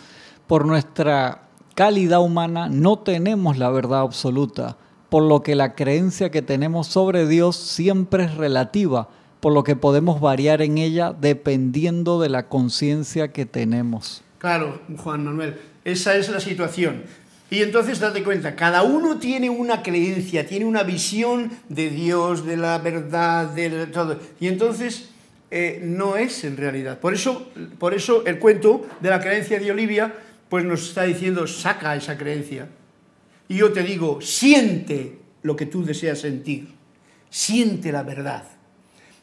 [0.47, 1.44] por nuestra
[1.75, 4.77] calidad humana no tenemos la verdad absoluta,
[5.09, 9.09] por lo que la creencia que tenemos sobre Dios siempre es relativa,
[9.41, 14.23] por lo que podemos variar en ella dependiendo de la conciencia que tenemos.
[14.39, 17.03] Claro, Juan Manuel, esa es la situación.
[17.51, 22.57] Y entonces date cuenta, cada uno tiene una creencia, tiene una visión de Dios, de
[22.57, 24.19] la verdad, de todo.
[24.41, 25.11] Y entonces
[25.51, 26.99] eh, no es en realidad.
[26.99, 30.13] Por eso, por eso el cuento de la creencia de Olivia
[30.49, 32.69] pues nos está diciendo, saca esa creencia.
[33.49, 36.75] Y yo te digo, siente lo que tú deseas sentir,
[37.31, 38.45] siente la verdad.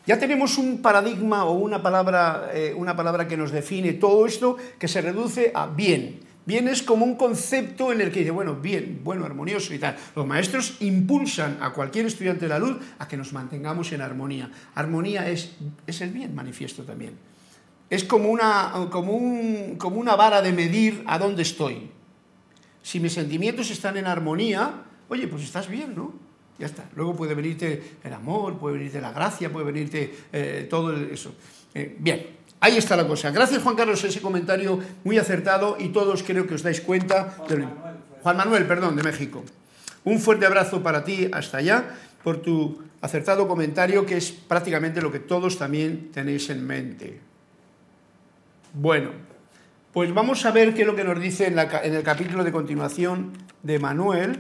[0.06, 4.58] Ya tenemos un paradigma o una palabra, eh, una palabra que nos define todo esto,
[4.80, 6.20] que se reduce a bien.
[6.44, 9.96] Bien es como un concepto en el que dice, bueno, bien, bueno, armonioso y tal.
[10.16, 14.50] Los maestros impulsan a cualquier estudiante de la luz a que nos mantengamos en armonía.
[14.74, 15.52] Armonía es,
[15.86, 17.31] es el bien manifiesto también.
[17.92, 21.92] Es como una, como, un, como una vara de medir a dónde estoy.
[22.82, 26.14] Si mis sentimientos están en armonía, oye, pues estás bien, ¿no?
[26.58, 26.86] Ya está.
[26.96, 31.36] Luego puede venirte el amor, puede venirte la gracia, puede venirte eh, todo eso.
[31.74, 33.32] Eh, bien, Ahí está la cosa.
[33.32, 37.36] Gracias, Juan Carlos, ese comentario muy acertado y todos creo que os dais cuenta.
[38.22, 39.44] Juan Manuel, perdón, de México.
[40.04, 45.12] Un fuerte abrazo para ti hasta allá por tu acertado comentario, que es prácticamente lo
[45.12, 47.31] que todos también tenéis en mente.
[48.74, 49.12] Bueno,
[49.92, 53.34] pues vamos a ver qué es lo que nos dice en, el capítulo de continuación
[53.64, 54.40] de Manuel,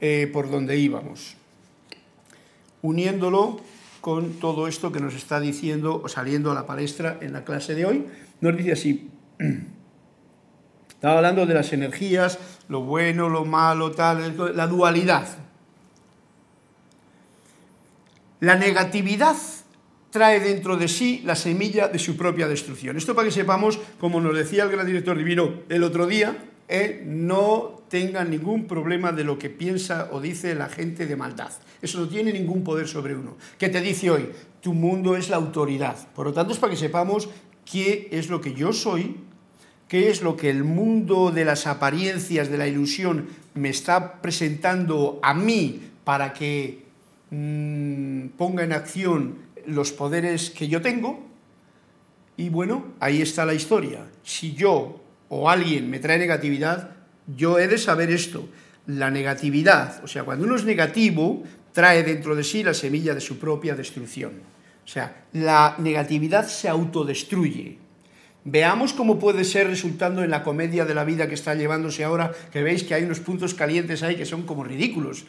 [0.00, 1.36] eh, por donde íbamos,
[2.80, 3.60] uniéndolo
[4.00, 7.74] con todo esto que nos está diciendo o saliendo a la palestra en la clase
[7.74, 8.06] de hoy.
[8.40, 9.10] Nos dice así,
[10.88, 12.38] estaba hablando de las energías,
[12.70, 15.28] lo bueno, lo malo, tal, la dualidad.
[18.40, 19.36] La negatividad
[20.10, 22.96] trae dentro de sí la semilla de su propia destrucción.
[22.96, 26.36] Esto para que sepamos, como nos decía el gran director divino el otro día,
[26.68, 31.52] eh, no tengan ningún problema de lo que piensa o dice la gente de maldad.
[31.80, 33.36] Eso no tiene ningún poder sobre uno.
[33.58, 34.28] ¿Qué te dice hoy?
[34.60, 35.96] Tu mundo es la autoridad.
[36.14, 37.28] Por lo tanto, es para que sepamos
[37.64, 39.16] qué es lo que yo soy,
[39.88, 45.20] qué es lo que el mundo de las apariencias, de la ilusión, me está presentando
[45.22, 46.82] a mí para que
[47.30, 51.26] mm, ponga en acción los poderes que yo tengo.
[52.36, 54.06] Y bueno, ahí está la historia.
[54.22, 56.90] Si yo o alguien me trae negatividad,
[57.36, 58.48] yo he de saber esto.
[58.86, 63.20] La negatividad, o sea, cuando uno es negativo, trae dentro de sí la semilla de
[63.20, 64.32] su propia destrucción.
[64.84, 67.78] O sea, la negatividad se autodestruye.
[68.44, 72.30] Veamos cómo puede ser resultando en la comedia de la vida que está llevándose ahora,
[72.52, 75.24] que veis que hay unos puntos calientes ahí que son como ridículos,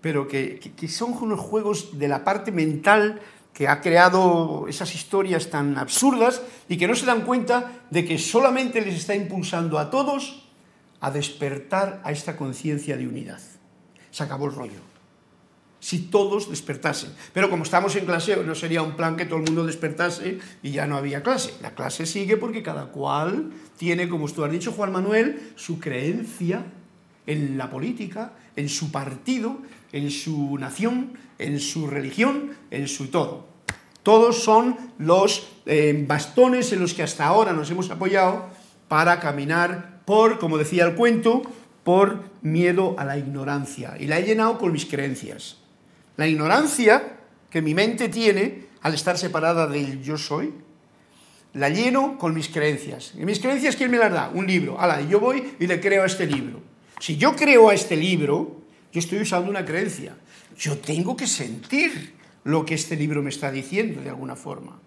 [0.00, 3.20] pero que, que son unos juegos de la parte mental
[3.52, 8.18] que ha creado esas historias tan absurdas y que no se dan cuenta de que
[8.18, 10.48] solamente les está impulsando a todos
[11.00, 13.40] a despertar a esta conciencia de unidad.
[14.10, 14.88] Se acabó el rollo
[15.80, 17.12] si todos despertasen.
[17.32, 20.70] Pero como estamos en clase, no sería un plan que todo el mundo despertase y
[20.72, 21.54] ya no había clase.
[21.62, 26.64] La clase sigue porque cada cual tiene, como tú has dicho, Juan Manuel, su creencia
[27.26, 29.58] en la política, en su partido,
[29.92, 33.46] en su nación, en su religión, en su todo.
[34.02, 38.46] Todos son los eh, bastones en los que hasta ahora nos hemos apoyado
[38.88, 41.42] para caminar por, como decía el cuento,
[41.84, 43.96] por miedo a la ignorancia.
[43.98, 45.58] Y la he llenado con mis creencias.
[46.16, 47.18] La ignorancia
[47.50, 50.52] que mi mente tiene al estar separada del yo soy,
[51.54, 53.12] la lleno con mis creencias.
[53.18, 54.30] ¿Y mis creencias quién me las da?
[54.32, 54.80] Un libro.
[54.80, 56.60] Ala, yo voy y le creo a este libro.
[57.00, 58.57] Si yo creo a este libro,
[58.92, 60.16] yo estoy usando una creencia.
[60.56, 62.14] Yo tengo que sentir
[62.44, 64.80] lo que este libro me está diciendo de alguna forma.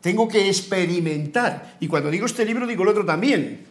[0.00, 1.76] Tengo que experimentar.
[1.80, 3.66] Y cuando digo este libro, digo el otro también.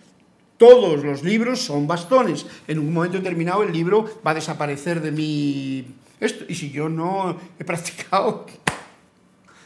[0.58, 2.46] Todos los libros son bastones.
[2.68, 5.88] En un momento determinado el libro va a desaparecer de mi
[6.20, 6.46] esto.
[6.48, 8.46] Y si yo no he practicado,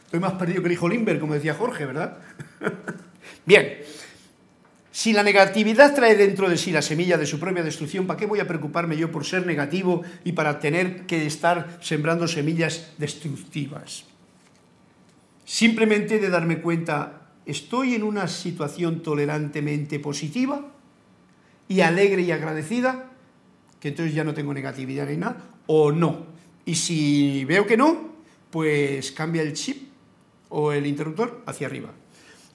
[0.06, 2.20] estoy más perdido que el hijo Limber, como decía Jorge, ¿verdad?
[3.46, 3.80] Bien,
[4.94, 8.28] si la negatividad trae dentro de sí la semilla de su propia destrucción, ¿para qué
[8.28, 14.06] voy a preocuparme yo por ser negativo y para tener que estar sembrando semillas destructivas?
[15.46, 20.62] Simplemente de darme cuenta, ¿estoy en una situación tolerantemente positiva
[21.68, 23.10] y alegre y agradecida?
[23.80, 26.28] Que entonces ya no tengo negatividad ni nada, o no.
[26.66, 28.14] Y si veo que no,
[28.52, 29.92] pues cambia el chip
[30.50, 31.90] o el interruptor hacia arriba.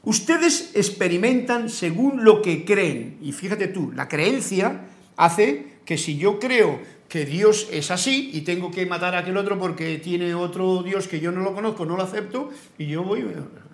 [0.05, 3.19] Ustedes experimentan según lo que creen.
[3.21, 4.87] Y fíjate tú, la creencia
[5.17, 9.37] hace que si yo creo que Dios es así y tengo que matar a aquel
[9.37, 13.03] otro porque tiene otro Dios que yo no lo conozco, no lo acepto, y yo
[13.03, 13.25] voy,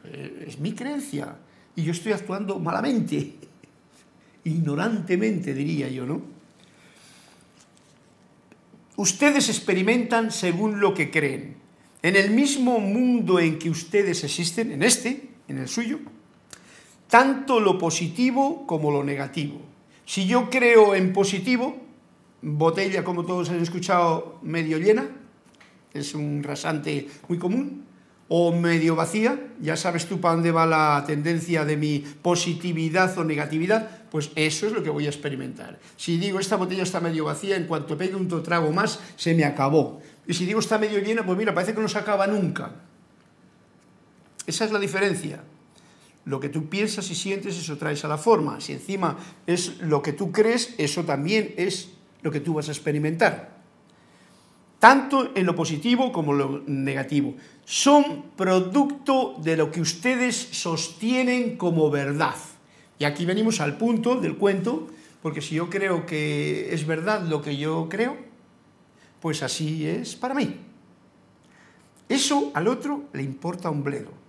[0.04, 1.36] eh, es mi creencia,
[1.74, 3.34] y yo estoy actuando malamente,
[4.44, 6.22] ignorantemente diría yo, ¿no?
[8.96, 11.56] Ustedes experimentan según lo que creen.
[12.02, 15.99] En el mismo mundo en que ustedes existen, en este, en el suyo,
[17.09, 19.61] tanto lo positivo como lo negativo.
[20.05, 21.76] Si yo creo en positivo,
[22.42, 25.09] botella, como todos han escuchado, medio llena,
[25.92, 27.84] es un rasante muy común,
[28.28, 33.24] o medio vacía, ya sabes tú para dónde va la tendencia de mi positividad o
[33.24, 35.78] negatividad, pues eso es lo que voy a experimentar.
[35.97, 39.45] Si digo esta botella está medio vacía, en cuanto pegue un trago más, se me
[39.45, 40.01] acabó.
[40.26, 42.72] Y si digo está medio llena, pues mira, parece que no se acaba nunca.
[44.47, 45.42] Esa es la diferencia.
[46.26, 48.59] lo que tú piensas y sientes, eso traes a la forma.
[48.59, 51.90] Si encima es lo que tú crees, eso también es
[52.22, 53.61] lo que tú vas a experimentar.
[54.78, 57.34] Tanto en lo positivo como en lo negativo.
[57.66, 62.36] Son producto de lo que ustedes sostienen como verdad.
[62.99, 64.88] Y aquí venimos al punto del cuento,
[65.20, 68.16] porque si yo creo que es verdad lo que yo creo,
[69.20, 70.57] pues así es para mí.
[72.09, 74.23] Eso al otro le importa un bledo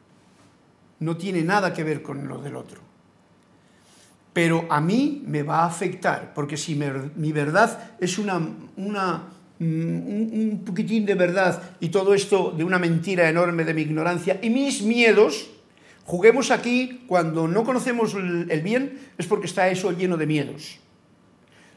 [0.99, 2.81] no tiene nada que ver con lo del otro.
[4.33, 8.41] Pero a mí me va a afectar, porque si mi verdad es una,
[8.75, 9.23] una,
[9.59, 14.49] un poquitín de verdad y todo esto de una mentira enorme de mi ignorancia y
[14.49, 15.49] mis miedos,
[16.03, 20.79] juguemos aquí cuando no conocemos el bien, es porque está eso lleno de miedos.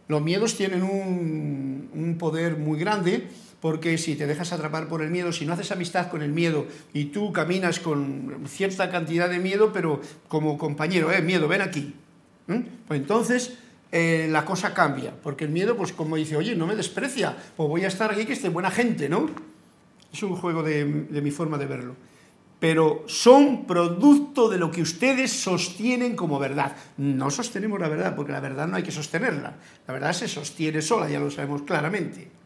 [0.08, 3.28] Los miedos tienen un poder muy grande
[3.60, 6.66] porque si te dejas atrapar por el miedo, si no haces amistad con el miedo
[6.92, 11.94] y tú caminas con cierta cantidad de miedo, pero como compañero, eh, miedo, ven aquí,
[12.46, 13.58] pues entonces
[13.90, 17.68] eh, la cosa cambia, porque el miedo, pues como dice, oye, no me desprecia, pues
[17.68, 19.28] voy a estar aquí que esté buena gente, ¿no?
[20.12, 21.96] Es un juego de, de mi forma de verlo.
[22.60, 26.74] Pero son producto de lo que ustedes sostienen como verdad.
[26.96, 29.54] No sostenemos la verdad, porque la verdad no hay que sostenerla.
[29.86, 32.37] La verdad se sostiene sola, ya lo sabemos claramente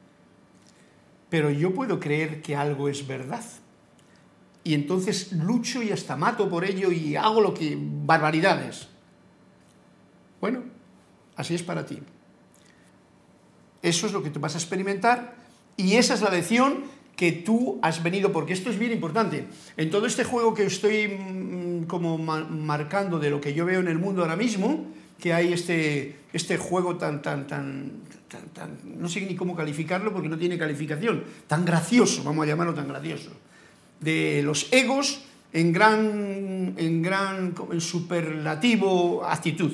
[1.32, 3.42] pero yo puedo creer que algo es verdad.
[4.64, 7.74] Y entonces lucho y hasta mato por ello y hago lo que...
[7.80, 8.86] barbaridades.
[10.42, 10.62] Bueno,
[11.34, 12.00] así es para ti.
[13.80, 15.34] Eso es lo que tú vas a experimentar
[15.78, 16.84] y esa es la lección
[17.16, 19.46] que tú has venido, porque esto es bien importante.
[19.78, 23.88] En todo este juego que estoy mm, como marcando de lo que yo veo en
[23.88, 24.84] el mundo ahora mismo,
[25.22, 27.92] que hay este, este juego tan, tan, tan,
[28.98, 32.88] no sé ni cómo calificarlo porque no tiene calificación, tan gracioso, vamos a llamarlo tan
[32.88, 33.30] gracioso,
[34.00, 39.70] de los egos en gran, en gran en superlativo actitud.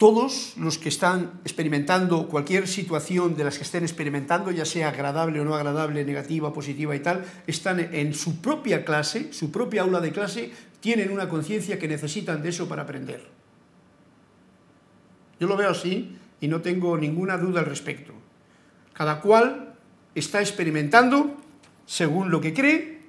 [0.00, 5.38] Todos los que están experimentando cualquier situación de las que estén experimentando, ya sea agradable
[5.40, 10.00] o no agradable, negativa, positiva y tal, están en su propia clase, su propia aula
[10.00, 13.28] de clase, tienen una conciencia que necesitan de eso para aprender.
[15.38, 18.14] Yo lo veo así y no tengo ninguna duda al respecto.
[18.94, 19.74] Cada cual
[20.14, 21.36] está experimentando
[21.84, 23.02] según lo que cree,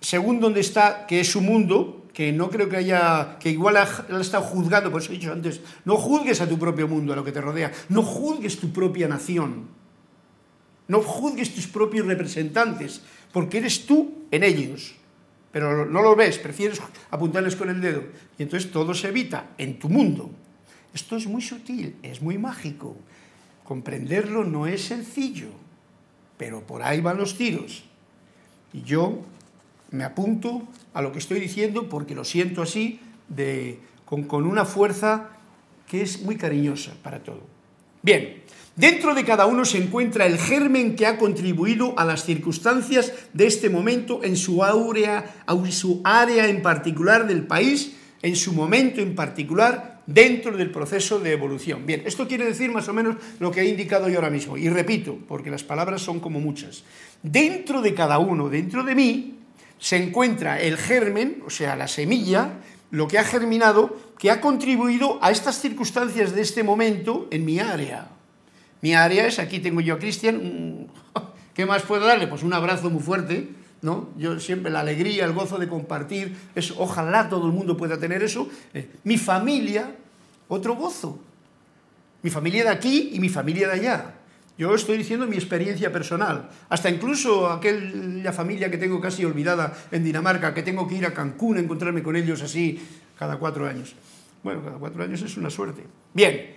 [0.00, 3.82] según donde está, que es su mundo, que no creo que haya, que igual ha,
[3.82, 7.16] ha, estado juzgando, por eso he dicho antes, no juzgues a tu propio mundo, a
[7.16, 9.68] lo que te rodea, no juzgues tu propia nación,
[10.88, 13.02] no juzgues tus propios representantes,
[13.32, 14.94] porque eres tú en ellos,
[15.52, 16.80] pero no lo ves, prefieres
[17.10, 18.04] apuntarles con el dedo,
[18.38, 20.30] y entonces todo se evita en tu mundo.
[20.92, 22.96] Esto es muy sutil, es muy mágico.
[23.64, 25.50] Comprenderlo no es sencillo,
[26.36, 27.84] pero por ahí van los tiros.
[28.72, 29.20] Y yo
[29.90, 30.62] me apunto
[30.94, 33.00] a lo que estoy diciendo porque lo siento así,
[34.04, 35.30] con, con una fuerza
[35.88, 37.42] que es muy cariñosa para todo.
[38.02, 38.42] Bien,
[38.76, 43.46] dentro de cada uno se encuentra el germen que ha contribuido a las circunstancias de
[43.46, 49.00] este momento en su, área, en su área en particular del país, en su momento
[49.00, 51.84] en particular dentro del proceso de evolución.
[51.86, 54.68] Bien, esto quiere decir más o menos lo que he indicado yo ahora mismo, y
[54.68, 56.84] repito, porque las palabras son como muchas.
[57.22, 59.39] Dentro de cada uno, dentro de mí,
[59.80, 62.60] se encuentra el germen, o sea, la semilla,
[62.90, 67.58] lo que ha germinado, que ha contribuido a estas circunstancias de este momento en mi
[67.58, 68.08] área.
[68.82, 70.86] Mi área es, aquí tengo yo a Cristian,
[71.54, 72.26] ¿qué más puedo darle?
[72.26, 73.48] Pues un abrazo muy fuerte,
[73.80, 74.10] ¿no?
[74.18, 78.22] Yo siempre la alegría, el gozo de compartir, es, ojalá todo el mundo pueda tener
[78.22, 78.48] eso.
[78.74, 79.96] Eh, mi familia,
[80.48, 81.18] otro gozo.
[82.22, 84.14] Mi familia de aquí y mi familia de allá.
[84.60, 86.50] Yo estoy diciendo mi experiencia personal.
[86.68, 91.14] Hasta incluso aquella familia que tengo casi olvidada en Dinamarca, que tengo que ir a
[91.14, 92.78] Cancún a encontrarme con ellos así
[93.18, 93.94] cada cuatro años.
[94.42, 95.86] Bueno, cada cuatro años es una suerte.
[96.12, 96.56] Bien,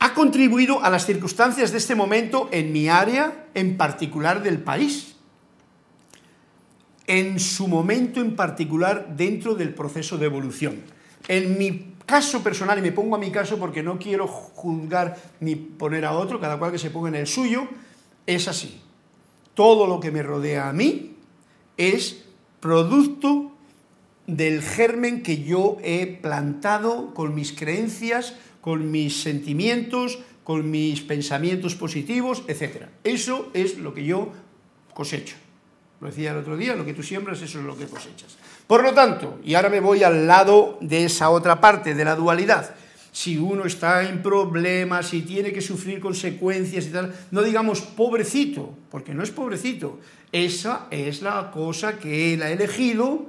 [0.00, 5.14] ha contribuido a las circunstancias de este momento en mi área, en particular del país
[7.06, 10.82] en su momento en particular dentro del proceso de evolución.
[11.26, 15.54] En mi caso personal, y me pongo a mi caso porque no quiero juzgar ni
[15.54, 17.68] poner a otro, cada cual que se ponga en el suyo,
[18.26, 18.80] es así.
[19.54, 21.14] Todo lo que me rodea a mí
[21.76, 22.24] es
[22.58, 23.52] producto
[24.26, 31.76] del germen que yo he plantado con mis creencias, con mis sentimientos, con mis pensamientos
[31.76, 32.86] positivos, etc.
[33.04, 34.32] Eso es lo que yo
[34.94, 35.36] cosecho.
[36.00, 38.38] Lo decía el otro día, lo que tú siembras, eso es lo que cosechas.
[38.66, 42.16] Por lo tanto, y ahora me voy al lado de esa otra parte, de la
[42.16, 42.74] dualidad,
[43.12, 48.74] si uno está en problemas, si tiene que sufrir consecuencias y tal, no digamos pobrecito,
[48.90, 49.98] porque no es pobrecito.
[50.32, 53.26] Esa es la cosa que él ha elegido.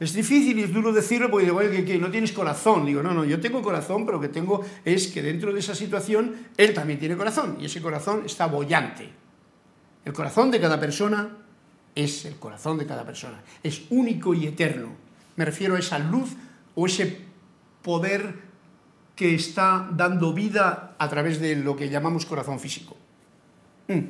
[0.00, 2.84] Es difícil y es duro decirlo porque digo, que, que no tienes corazón.
[2.84, 5.76] Digo, no, no, yo tengo corazón, pero lo que tengo es que dentro de esa
[5.76, 9.08] situación él también tiene corazón y ese corazón está bollante.
[10.04, 11.41] El corazón de cada persona
[11.94, 13.40] es el corazón de cada persona.
[13.62, 14.88] Es único y eterno.
[15.36, 16.30] Me refiero a esa luz
[16.74, 17.18] o ese
[17.82, 18.34] poder
[19.16, 22.96] que está dando vida a través de lo que llamamos corazón físico.
[23.88, 24.00] Mm.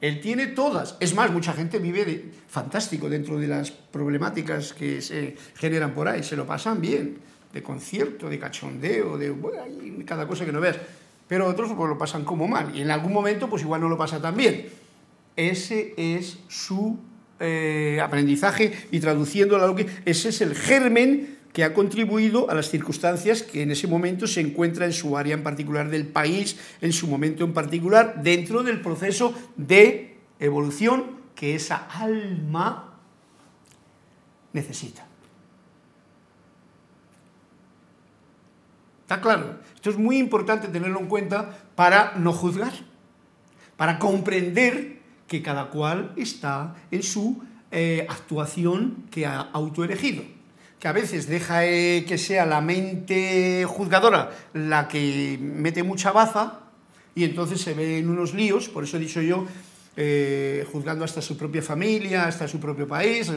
[0.00, 0.96] Él tiene todas.
[1.00, 6.22] Es más, mucha gente vive fantástico dentro de las problemáticas que se generan por ahí.
[6.22, 7.18] Se lo pasan bien,
[7.52, 9.34] de concierto, de cachondeo, de
[10.06, 10.76] cada cosa que no veas.
[11.26, 12.74] Pero otros pues, lo pasan como mal.
[12.76, 14.68] Y en algún momento, pues igual no lo pasa tan bien.
[15.38, 16.98] Ese es su
[17.38, 19.86] eh, aprendizaje y traduciéndolo a lo que...
[20.04, 24.40] Ese es el germen que ha contribuido a las circunstancias que en ese momento se
[24.40, 28.80] encuentra en su área en particular del país, en su momento en particular, dentro del
[28.80, 32.98] proceso de evolución que esa alma
[34.52, 35.06] necesita.
[39.02, 39.60] ¿Está claro?
[39.72, 42.72] Esto es muy importante tenerlo en cuenta para no juzgar,
[43.76, 44.97] para comprender
[45.28, 50.24] que cada cual está en su eh, actuación que ha autoelegido
[50.78, 56.60] que a veces deja eh, que sea la mente juzgadora la que mete mucha baza
[57.18, 59.44] y entonces se ve en unos líos, por eso he dicho yo,
[59.96, 63.28] eh, juzgando hasta su propia familia, hasta su propio país,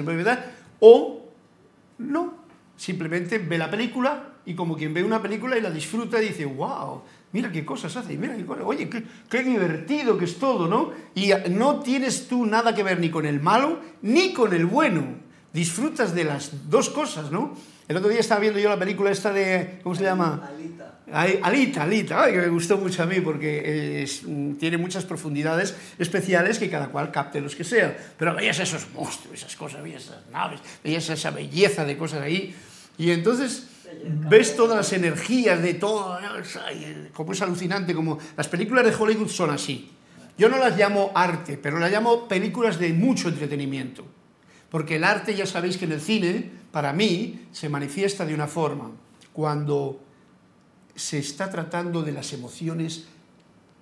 [0.79, 1.25] o
[1.97, 2.33] no,
[2.77, 7.01] simplemente ve la película y como quien ve una película y la disfruta dice, wow,
[7.33, 10.91] mira qué cosas hace, mira qué cosas, oye, qué, qué, divertido que es todo, ¿no?
[11.15, 15.31] Y no tienes tú nada que ver ni con el malo ni con el bueno
[15.53, 17.55] disfrutas de las dos cosas, ¿no?
[17.87, 20.47] El otro día estaba viendo yo la película esta de, ¿cómo se llama?
[20.47, 20.99] Alita.
[21.43, 24.07] Alita, Alita, Ay, que me gustó mucho a mí porque
[24.59, 27.97] tiene muchas profundidades especiales que cada cual capte los que sea.
[28.17, 32.55] Pero veías esos monstruos, esas cosas, veías esas naves, veías esa belleza de cosas ahí.
[32.97, 33.67] Y entonces
[34.29, 36.17] ves todas las energías de todo,
[37.13, 39.91] como es alucinante, como las películas de Hollywood son así.
[40.37, 44.05] Yo no las llamo arte, pero las llamo películas de mucho entretenimiento.
[44.69, 48.47] Porque el arte, ya sabéis que en el cine, para mí, se manifiesta de una
[48.47, 48.91] forma.
[49.33, 50.01] Cuando
[50.95, 53.05] se está tratando de las emociones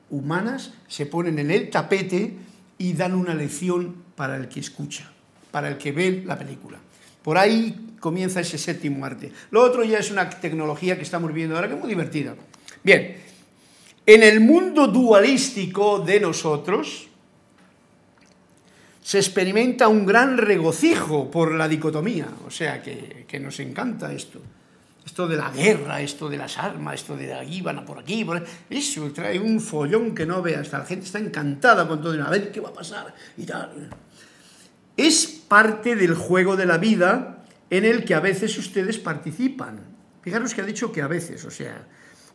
[0.09, 2.37] humanas, se ponen en el tapete
[2.77, 5.11] y dan una lección para el que escucha,
[5.51, 6.79] para el que ve la película.
[7.23, 9.31] Por ahí comienza ese séptimo arte.
[9.51, 12.35] Lo otro ya es una tecnología que estamos viendo ahora que es muy divertida.
[12.83, 13.17] Bien,
[14.05, 17.09] en el mundo dualístico de nosotros,
[19.09, 24.39] se experimenta un gran regocijo por la dicotomía, o sea que, nos encanta esto.
[25.03, 28.23] Esto de la guerra, esto de las armas, esto de aquí van a por aquí,
[28.23, 32.29] por eso trae un follón que no veas, la gente está encantada con todo, a
[32.29, 33.89] ver qué va a pasar y tal.
[34.99, 39.79] Es parte del juego de la vida en el que a veces ustedes participan.
[40.21, 41.87] Fijaros que ha dicho que a veces, o sea,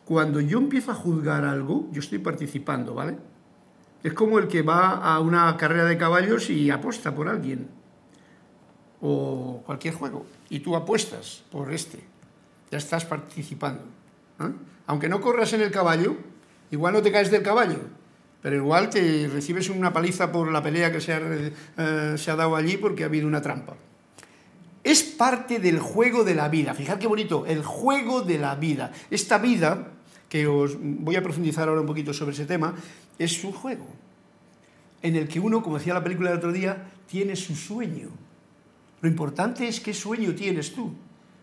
[0.03, 3.17] cuando yo empiezo a juzgar algo, yo estoy participando, ¿vale?
[4.01, 7.67] Es como el que va a una carrera de caballos y apuesta por alguien.
[8.99, 10.25] O cualquier juego.
[10.49, 11.99] Y tú apuestas por este.
[12.71, 13.83] Ya estás participando.
[14.87, 16.17] Aunque no corras en el caballo,
[16.71, 17.81] igual no te caes del caballo.
[18.45, 22.35] Pero igual te recibes una paliza por la pelea que se ha, eh, se ha
[22.35, 23.75] dado allí porque ha habido una trampa.
[24.83, 26.75] Es parte del juego de la vida.
[26.75, 28.91] Fijad qué bonito, el juego de la vida.
[29.09, 29.93] Esta vida
[30.29, 32.75] que os voy a profundizar ahora un poquito sobre ese tema,
[33.17, 33.87] es un juego
[35.01, 38.09] en el que uno, como decía la película del otro día, tiene su sueño.
[39.01, 40.93] Lo importante es qué sueño tienes tú.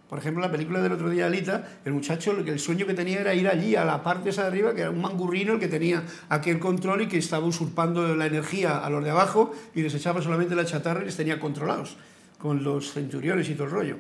[0.08, 3.20] Por ejemplo, en la película del otro día, Alita, el muchacho, el sueño que tenía
[3.20, 5.68] era ir allí, a la parte esa de arriba, que era un mangurrino el que
[5.68, 9.94] tenía aquel control y que estaba usurpando la energía a los de abajo y les
[9.94, 11.96] echaba solamente la chatarra y les tenía controlados,
[12.38, 13.96] con los centuriones y todo el rollo.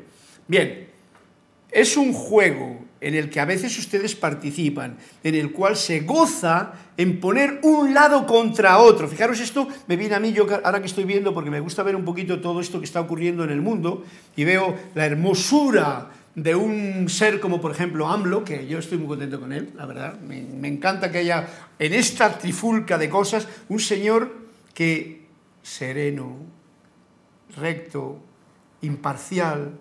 [0.48, 0.91] Bien,
[1.72, 6.72] es un juego en el que a veces ustedes participan, en el cual se goza
[6.96, 9.08] en poner un lado contra otro.
[9.08, 11.96] Fijaros, esto me viene a mí, yo ahora que estoy viendo, porque me gusta ver
[11.96, 14.04] un poquito todo esto que está ocurriendo en el mundo,
[14.36, 19.08] y veo la hermosura de un ser como por ejemplo AMLO, que yo estoy muy
[19.08, 21.48] contento con él, la verdad, me, me encanta que haya
[21.80, 24.32] en esta trifulca de cosas un señor
[24.74, 25.26] que
[25.62, 26.36] sereno,
[27.56, 28.20] recto,
[28.80, 29.72] imparcial,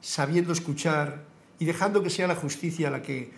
[0.00, 1.28] sabiendo escuchar,
[1.60, 3.30] y dejando que sea la justicia la que...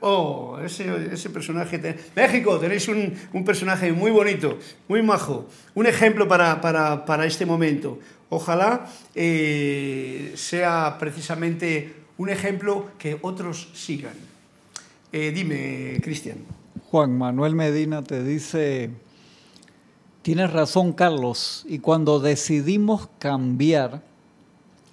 [0.00, 1.80] Oh, ese, ese personaje...
[2.14, 4.58] México, tenéis un, un, personaje muy bonito,
[4.88, 7.98] muy majo, un ejemplo para, para, para este momento.
[8.28, 14.14] Ojalá eh, sea precisamente un ejemplo que otros sigan.
[15.12, 16.38] Eh, dime, Cristian.
[16.90, 18.90] Juan Manuel Medina te dice,
[20.22, 24.02] tienes razón Carlos, y cuando decidimos cambiar,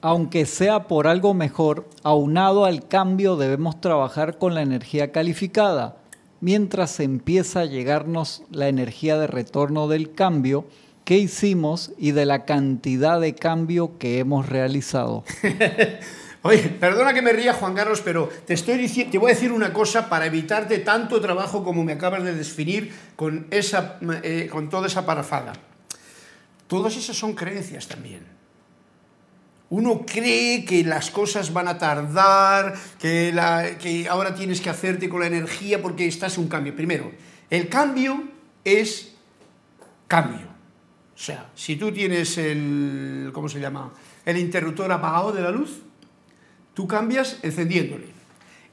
[0.03, 5.95] aunque sea por algo mejor, aunado al cambio debemos trabajar con la energía calificada.
[6.41, 10.65] Mientras empieza a llegarnos la energía de retorno del cambio,
[11.05, 15.23] que hicimos y de la cantidad de cambio que hemos realizado.
[16.41, 19.71] Oye, perdona que me ría, Juan Carlos, pero te, estoy te voy a decir una
[19.71, 24.87] cosa para evitarte tanto trabajo como me acabas de definir con, esa, eh, con toda
[24.87, 25.53] esa parafada.
[26.67, 28.42] Todas esas son creencias también.
[29.73, 35.27] Uno cree que las cosas van a tardar, que, ahora tienes que hacerte con la
[35.27, 36.75] energía porque estás en un cambio.
[36.75, 37.11] Primero,
[37.49, 38.23] el cambio
[38.63, 39.15] es
[40.07, 40.47] cambio.
[41.15, 43.91] O sea, si tú tienes el, ¿cómo se llama?
[44.23, 45.81] El interruptor apagado de la luz,
[46.73, 48.07] Tú cambias encendiéndole.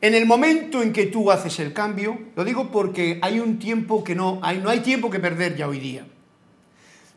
[0.00, 4.02] En el momento en que tú haces el cambio, lo digo porque hay un tiempo
[4.02, 6.06] que no hay, no hay tiempo que perder ya hoy día.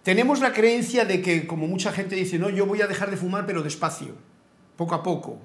[0.04, 3.18] Tenemos la creencia de que, como mucha gente dice, no, yo voy a dejar de
[3.18, 4.16] fumar, pero despacio,
[4.76, 5.39] poco a poco.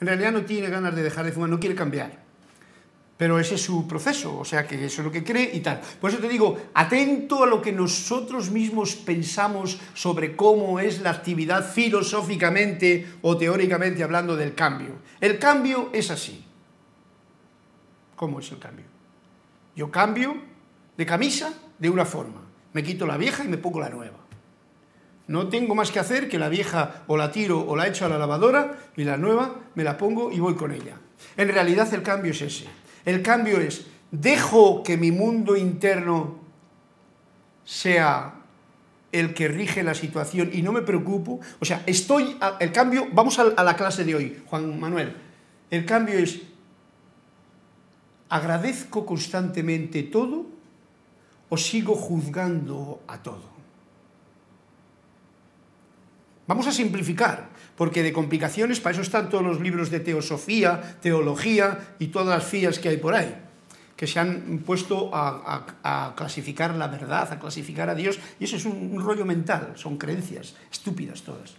[0.00, 2.22] En realidad no tiene ganas de dejar de fumar, no quiere cambiar
[3.22, 5.80] pero ese es su proceso, o sea que eso es lo que cree y tal.
[6.00, 11.10] Por eso te digo, atento a lo que nosotros mismos pensamos sobre cómo es la
[11.10, 14.96] actividad filosóficamente o teóricamente hablando del cambio.
[15.20, 16.44] El cambio es así.
[18.16, 18.86] ¿Cómo es el cambio?
[19.76, 20.34] Yo cambio
[20.96, 22.41] de camisa de una forma,
[22.72, 24.18] me quito la vieja y me pongo la nueva.
[25.28, 28.08] No tengo más que hacer que la vieja o la tiro o la echo a
[28.08, 30.96] la lavadora y la nueva me la pongo y voy con ella.
[31.36, 32.66] En realidad el cambio es ese.
[33.04, 36.40] El cambio es, dejo que mi mundo interno
[37.64, 38.34] sea
[39.12, 41.40] el que rige la situación y no me preocupo.
[41.60, 45.14] O sea, estoy, el cambio, vamos a la clase de hoy, Juan Manuel.
[45.70, 46.40] El cambio es,
[48.28, 50.46] agradezco constantemente todo
[51.52, 53.44] o sigo juzgando a todo.
[56.48, 61.92] Vamos a simplificar, porque de complicaciones, para eso están todos los libros de teosofía, teología
[61.98, 63.36] y todas las fías que hay por ahí,
[63.96, 68.64] que se han puesto a, clasificar la verdad, a clasificar a Dios, y eso es
[68.64, 71.56] un, rollo mental, son creencias estúpidas todas.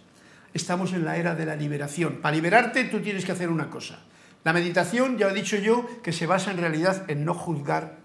[0.52, 2.18] Estamos en la era de la liberación.
[2.20, 4.00] Para liberarte tú tienes que hacer una cosa.
[4.42, 7.98] La meditación, ya he dicho yo, que se basa en realidad en no juzgar,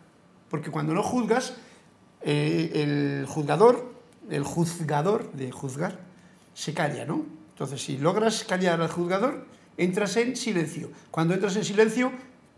[0.50, 1.56] porque cuando no juzgas,
[2.22, 3.94] eh, el juzgador,
[4.30, 6.00] el juzgador de juzgar,
[6.54, 7.26] se calla, ¿no?
[7.52, 9.46] Entonces, si logras callar al juzgador,
[9.78, 10.92] entras en silencio.
[11.12, 12.12] Cuando entras en silencio,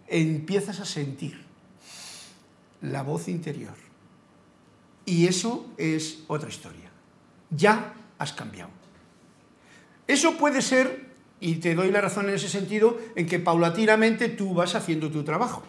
[0.07, 1.43] empiezas a sentir
[2.81, 3.75] la voz interior.
[5.05, 6.89] Y eso es otra historia.
[7.49, 8.69] Ya has cambiado.
[10.07, 11.07] Eso puede ser,
[11.39, 15.23] y te doy la razón en ese sentido, en que paulatinamente tú vas haciendo tu
[15.23, 15.63] trabajo.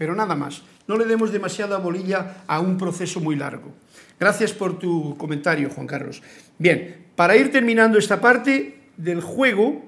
[0.00, 0.62] Pero nada más.
[0.86, 3.74] No le demos demasiada bolilla a un proceso muy largo.
[4.18, 6.22] Gracias por tu comentario, Juan Carlos.
[6.56, 9.84] Bien, para ir terminando esta parte del juego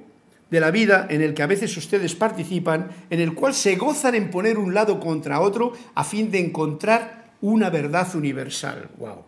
[0.50, 4.14] de la vida en el que a veces ustedes participan, en el cual se gozan
[4.14, 8.90] en poner un lado contra otro a fin de encontrar una verdad universal.
[8.98, 9.24] Wow.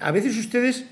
[0.00, 0.84] a veces ustedes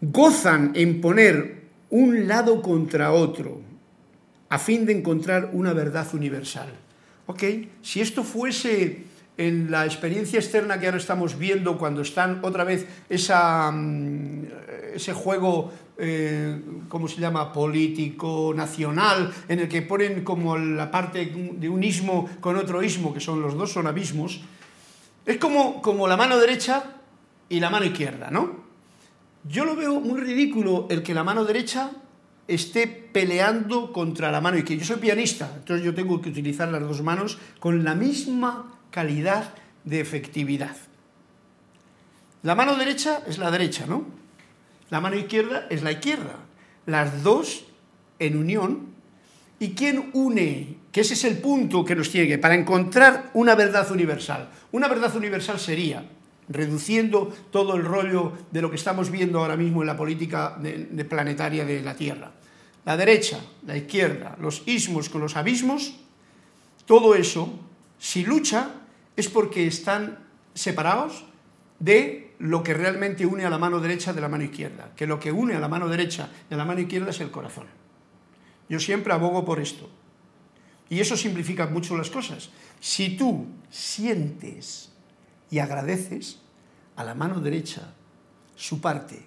[0.00, 1.59] gozan en poner
[1.90, 3.60] un lado contra otro
[4.48, 6.68] a fin de encontrar una verdad universal.
[7.26, 7.44] Ok,
[7.82, 9.04] si esto fuese
[9.36, 14.44] en la experiencia externa que ahora estamos viendo cuando están otra vez esa, mm,
[14.94, 21.26] ese juego, eh, ¿cómo se llama?, político, nacional, en el que ponen como la parte
[21.26, 24.40] de un ismo con otro ismo, que son los dos son abismos,
[25.24, 26.82] es como, como la mano derecha
[27.48, 28.69] y la mano izquierda, ¿no?
[29.44, 31.90] Yo lo veo muy ridículo el que la mano derecha
[32.46, 36.68] esté peleando contra la mano y que Yo soy pianista, entonces yo tengo que utilizar
[36.68, 40.76] las dos manos con la misma calidad de efectividad.
[42.42, 44.04] La mano derecha es la derecha, ¿no?
[44.90, 46.36] La mano izquierda es la izquierda.
[46.86, 47.64] Las dos
[48.18, 48.90] en unión.
[49.58, 50.78] ¿Y quién une?
[50.90, 54.48] Que ese es el punto que nos tiene para encontrar una verdad universal.
[54.72, 56.02] Una verdad universal sería,
[56.50, 60.58] reduciendo todo el rollo de lo que estamos viendo ahora mismo en la política
[61.08, 62.32] planetaria de la Tierra
[62.84, 65.94] la derecha, la izquierda, los ismos con los abismos,
[66.86, 67.52] todo eso,
[67.98, 68.70] si lucha,
[69.16, 70.18] es porque están
[70.54, 71.24] separados
[71.78, 75.20] de lo que realmente une a la mano derecha de la mano izquierda, que lo
[75.20, 77.66] que une a la mano derecha de la mano izquierda es el corazón.
[78.68, 79.90] Yo siempre abogo por esto.
[80.88, 82.50] Y eso simplifica mucho las cosas.
[82.80, 84.90] Si tú sientes
[85.50, 86.40] y agradeces
[86.96, 87.92] a la mano derecha
[88.54, 89.22] su parte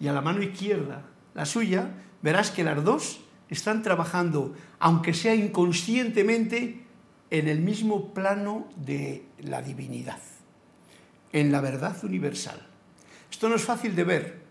[0.00, 1.02] y a la mano izquierda
[1.34, 1.90] la suya,
[2.22, 3.20] verás que las dos
[3.50, 6.82] están trabajando, aunque sea inconscientemente,
[7.30, 10.20] en el mismo plano de la divinidad,
[11.32, 12.66] en la verdad universal.
[13.30, 14.42] Esto no es fácil de ver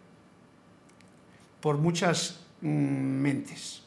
[1.62, 3.84] por muchas mm, mentes,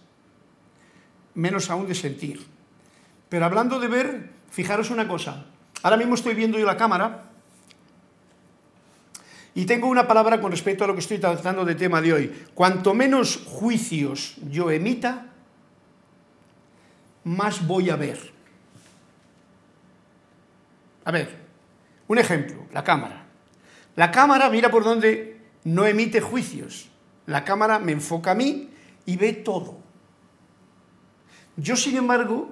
[1.34, 2.44] menos aún de sentir.
[3.28, 5.46] Pero hablando de ver, fijaros una cosa.
[5.82, 7.27] Ahora mismo estoy viendo yo la cámara
[9.58, 12.44] y tengo una palabra con respecto a lo que estoy tratando de tema de hoy.
[12.54, 15.32] Cuanto menos juicios yo emita,
[17.24, 18.20] más voy a ver.
[21.04, 21.38] A ver,
[22.06, 23.26] un ejemplo, la cámara.
[23.96, 26.88] La cámara, mira por dónde no emite juicios.
[27.26, 28.70] La cámara me enfoca a mí
[29.06, 29.80] y ve todo.
[31.56, 32.48] Yo, sin embargo,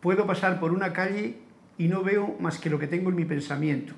[0.00, 1.36] puedo pasar por una calle
[1.76, 3.92] y no veo más que lo que tengo en mi pensamiento,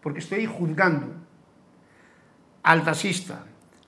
[0.00, 1.22] porque estoy juzgando
[2.62, 3.44] al taxista,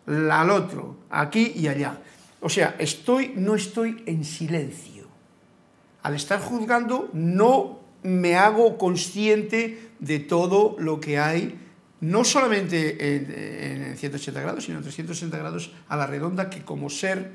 [0.07, 1.99] al otro, aquí y allá.
[2.41, 5.07] O sea, estoy, no estoy en silencio.
[6.03, 11.59] Al estar juzgando no me hago consciente de todo lo que hay,
[12.01, 13.16] no solamente
[13.91, 17.31] en, 180 grados, sino en 360 grados a la redonda, que como ser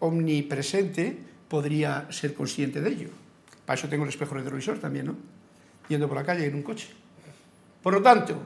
[0.00, 1.16] omnipresente
[1.48, 3.08] podría ser consciente de ello.
[3.64, 5.16] Para eso tengo el espejo retrovisor también, ¿no?
[5.88, 6.88] Yendo por la calle en un coche.
[7.82, 8.42] Por lo tanto,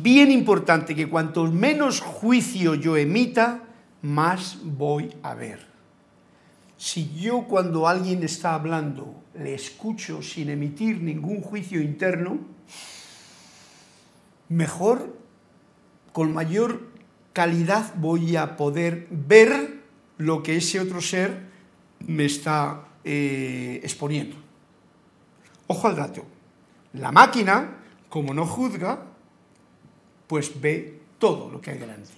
[0.00, 3.62] bien importante que cuanto menos juicio yo emita,
[4.02, 5.66] más voy a ver.
[6.76, 12.38] Si yo cuando alguien está hablando le escucho sin emitir ningún juicio interno,
[14.48, 15.16] mejor,
[16.12, 16.88] con mayor
[17.32, 19.82] calidad voy a poder ver
[20.16, 21.48] lo que ese otro ser
[22.00, 24.36] me está eh, exponiendo.
[25.66, 26.24] Ojo al dato.
[26.94, 29.02] La máquina, como no juzga,
[30.26, 32.10] pues ve todo lo que hay delante.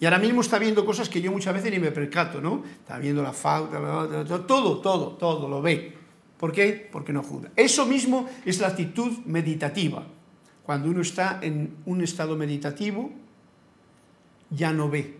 [0.00, 2.62] Y ahora mismo está viendo cosas que yo muchas veces ni me percato, ¿no?
[2.80, 3.78] Está viendo la falta,
[4.46, 5.94] todo, todo, todo lo ve.
[6.38, 6.88] ¿Por qué?
[6.90, 7.50] Porque no juzga.
[7.56, 10.06] Eso mismo es la actitud meditativa.
[10.64, 13.12] Cuando uno está en un estado meditativo,
[14.50, 15.16] ya no ve.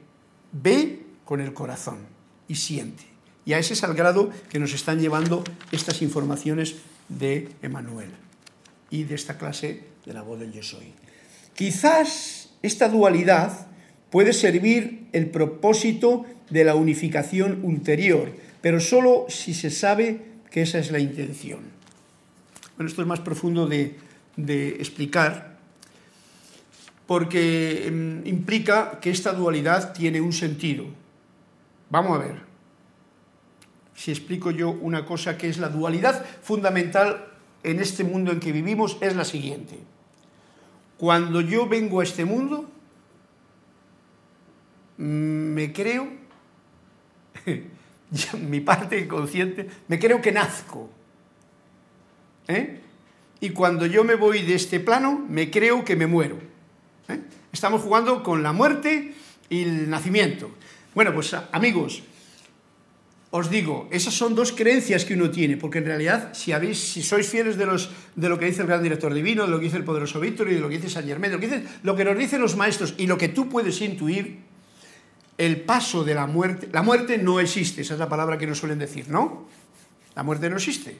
[0.53, 1.99] Ve con el corazón
[2.49, 3.05] y siente.
[3.47, 6.77] Y a ese es el grado que nos están llevando estas informaciones
[7.09, 8.11] de Emanuel
[8.91, 11.04] y de esta clase de la voz del yo soy.
[11.55, 13.67] Quizás esta dualidad
[14.11, 20.79] puede servir el propósito de la unificación ulterior, pero solo si se sabe que esa
[20.79, 21.61] es la intención.
[22.77, 23.97] Bueno, esto es más profundo de,
[24.81, 25.59] explicar,
[27.07, 30.87] porque em, implica que esta dualidad tiene un sentido.
[31.91, 32.55] Vamos a ver
[33.95, 37.27] si explico yo una cosa que es la dualidad fundamental
[37.63, 39.79] en este mundo en que vivimos, es la siguiente.
[40.99, 42.71] Cuando yo vengo a este mundo,
[44.97, 46.09] me creo,
[48.49, 50.91] mi parte inconsciente, me creo que nazco.
[52.49, 52.81] ¿eh?
[53.41, 56.39] Y cuando yo me voy de este plano, me creo que me muero.
[57.09, 57.21] ¿eh?
[57.53, 59.15] Estamos jugando con la muerte
[59.49, 60.51] y el nacimiento.
[60.95, 62.03] Bueno, pues amigos,
[63.35, 67.03] os digo, esas son dos creencias que uno tiene, porque en realidad, si, habéis, si
[67.03, 69.65] sois fieles de, los, de lo que dice el gran director divino, de lo que
[69.65, 71.97] dice el poderoso Víctor y de lo que dice San Germán, de lo que, lo
[71.97, 74.39] que nos dicen los maestros y lo que tú puedes intuir,
[75.37, 78.59] el paso de la muerte, la muerte no existe, esa es la palabra que nos
[78.59, 79.49] suelen decir, ¿no?
[80.15, 80.97] La muerte no existe.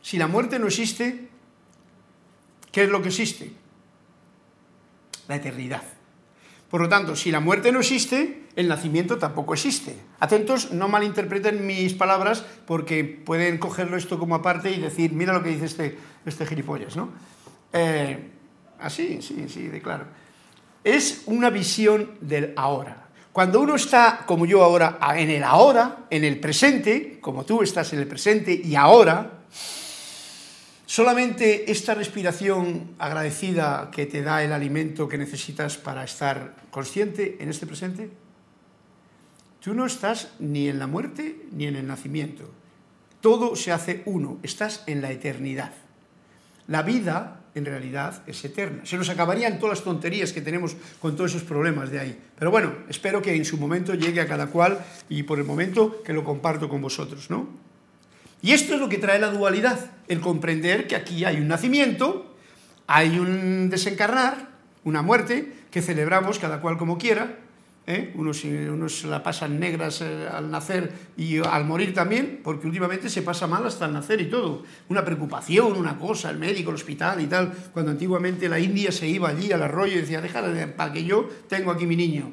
[0.00, 1.28] Si la muerte no existe,
[2.72, 3.52] ¿qué es lo que existe?
[5.28, 5.82] La eternidad.
[6.70, 10.11] Por lo tanto, si la muerte no existe, el nacimiento tampoco existe.
[10.22, 15.42] Atentos, no malinterpreten mis palabras porque pueden cogerlo esto como aparte y decir, mira lo
[15.42, 17.08] que dice este, este gilipollas, ¿no?
[17.72, 18.30] Eh,
[18.78, 20.04] así, sí, sí, de claro.
[20.84, 23.08] Es una visión del ahora.
[23.32, 27.92] Cuando uno está, como yo ahora, en el ahora, en el presente, como tú estás
[27.92, 29.40] en el presente y ahora,
[30.92, 37.48] Solamente esta respiración agradecida que te da el alimento que necesitas para estar consciente en
[37.48, 38.10] este presente,
[39.62, 42.50] tú no estás ni en la muerte ni en el nacimiento.
[43.20, 45.72] Todo se hace uno, estás en la eternidad.
[46.66, 48.84] La vida, en realidad, es eterna.
[48.84, 52.18] Se nos acabarían todas las tonterías que tenemos con todos esos problemas de ahí.
[52.36, 56.02] Pero bueno, espero que en su momento llegue a cada cual y por el momento
[56.02, 57.48] que lo comparto con vosotros, ¿no?
[58.42, 62.34] Y esto es lo que trae la dualidad, el comprender que aquí hay un nacimiento,
[62.88, 64.48] hay un desencarnar,
[64.82, 67.38] una muerte, que celebramos cada cual como quiera,
[67.86, 68.12] ¿eh?
[68.14, 73.22] unos, unos la pasan negras eh, al nacer y al morir también, porque últimamente se
[73.22, 74.62] pasa mal hasta el nacer y todo.
[74.88, 79.08] Una preocupación, una cosa, el médico, el hospital y tal, cuando antiguamente la India se
[79.08, 82.30] iba allí al arroyo y decía, déjale para que yo tengo aquí mi niño.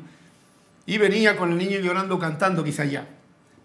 [0.85, 3.07] Y venía con el niño llorando, cantando quizá ya.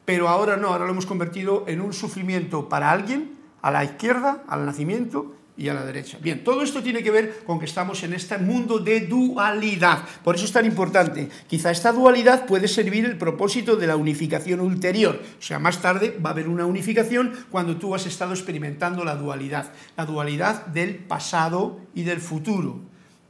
[0.04, 3.32] Pero ahora no, ahora lo hemos convertido en un sufrimiento para alguien,
[3.62, 6.18] a la izquierda, al nacimiento, y a la derecha.
[6.20, 10.04] Bien, todo esto tiene que ver con que estamos en este mundo de dualidad.
[10.24, 11.28] Por eso es tan importante.
[11.46, 15.20] Quizá esta dualidad puede servir el propósito de la unificación ulterior.
[15.38, 19.14] O sea, más tarde va a haber una unificación cuando tú has estado experimentando la
[19.14, 19.72] dualidad.
[19.96, 22.80] La dualidad del pasado y del futuro.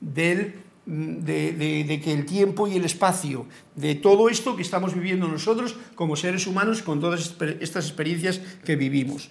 [0.01, 5.27] Del de, de, que el tiempo y el espacio, de todo esto que estamos viviendo
[5.27, 9.31] nosotros como seres humanos con todas estas experiencias que vivimos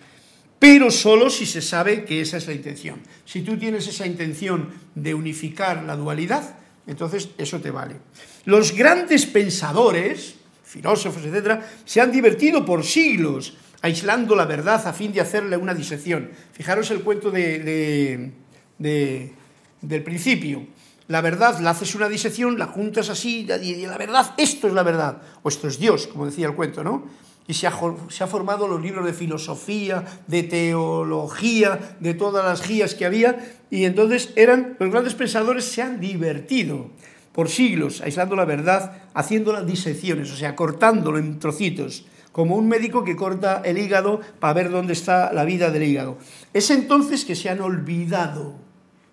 [0.64, 3.02] pero solo si se sabe que esa es la intención.
[3.26, 6.56] Si tú tienes esa intención de unificar la dualidad,
[6.88, 7.98] entonces eso te vale.
[8.46, 15.12] Los grandes pensadores, filósofos, etcétera, se han divertido por siglos aislando la verdad a fin
[15.12, 16.32] de hacerle una disección.
[16.54, 18.32] Fijaros el cuento de,
[18.80, 20.66] del principio.
[21.10, 24.84] La verdad, la haces una disección, la juntas así, y la verdad, esto es la
[24.84, 27.10] verdad, o esto es Dios, como decía el cuento, ¿no?
[27.48, 27.74] Y se ha,
[28.10, 33.58] se ha, formado los libros de filosofía, de teología, de todas las guías que había,
[33.70, 36.92] y entonces eran, los grandes pensadores se han divertido
[37.34, 42.68] por siglos aislando la verdad, haciendo las disecciones, o sea, cortándolo en trocitos, como un
[42.68, 46.18] médico que corta el hígado para ver dónde está la vida del hígado.
[46.54, 48.56] Es entonces que se han olvidado,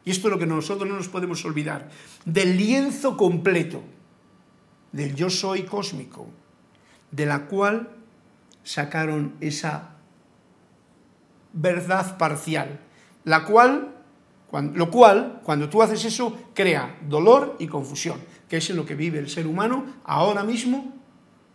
[0.05, 1.91] y esto es lo que nosotros no nos podemos olvidar,
[2.25, 3.83] del lienzo completo,
[4.93, 6.27] del yo soy cósmico,
[7.11, 7.91] de la cual
[8.63, 9.97] sacaron esa
[11.53, 12.81] verdad parcial,
[13.25, 13.95] la cual,
[14.53, 18.95] lo cual, cuando tú haces eso, crea dolor y confusión, que es en lo que
[18.95, 20.95] vive el ser humano ahora mismo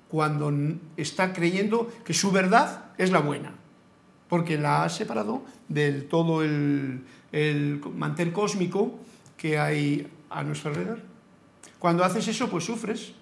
[0.07, 0.53] cuando
[0.97, 3.55] está creyendo que su verdad es la buena,
[4.29, 8.99] porque la ha separado del todo el, el mantel cósmico
[9.35, 11.01] que hay a nuestro alrededor.
[11.79, 13.13] Cuando haces eso, pues sufres,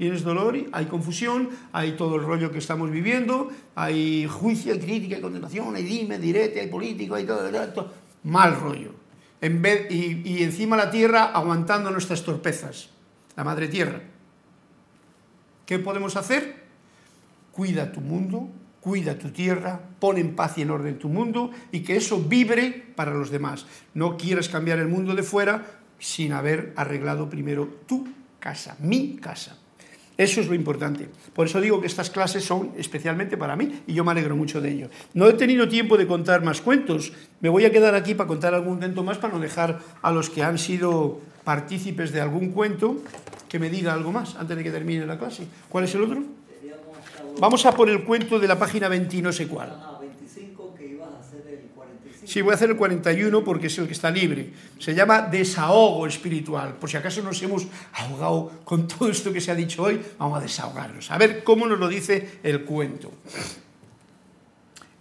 [0.00, 5.16] tienes dolor, hay confusión, hay todo el rollo que estamos viviendo, hay juicio, hay crítica,
[5.16, 7.92] hay condenación, hay dime, direte, hay político, hay todo, todo
[8.24, 8.92] mal rollo.
[9.42, 12.88] Y, y encima la tierra aguantando nuestras torpezas,
[13.36, 14.00] la madre tierra.
[15.66, 16.64] ¿Qué podemos hacer?
[17.52, 18.48] Cuida tu mundo,
[18.80, 22.86] cuida tu tierra, pon en paz y en orden tu mundo y que eso vibre
[22.96, 23.66] para los demás.
[23.92, 29.59] No quieres cambiar el mundo de fuera sin haber arreglado primero tu casa, mi casa.
[30.20, 31.08] Eso es lo importante.
[31.32, 34.60] Por eso digo que estas clases son especialmente para mí y yo me alegro mucho
[34.60, 34.90] de ello.
[35.14, 37.14] No he tenido tiempo de contar más cuentos.
[37.40, 40.28] Me voy a quedar aquí para contar algún cuento más para no dejar a los
[40.28, 42.98] que han sido partícipes de algún cuento
[43.48, 45.46] que me diga algo más antes de que termine la clase.
[45.70, 46.22] ¿Cuál es el otro?
[47.38, 49.99] Vamos a por el cuento de la página 20 no sé cuál.
[52.24, 54.52] Sí, voy a hacer el 41 porque es el que está libre.
[54.78, 56.74] Se llama desahogo espiritual.
[56.74, 60.38] Por si acaso nos hemos ahogado con todo esto que se ha dicho hoy, vamos
[60.38, 61.10] a desahogarnos.
[61.10, 63.12] A ver cómo nos lo dice el cuento.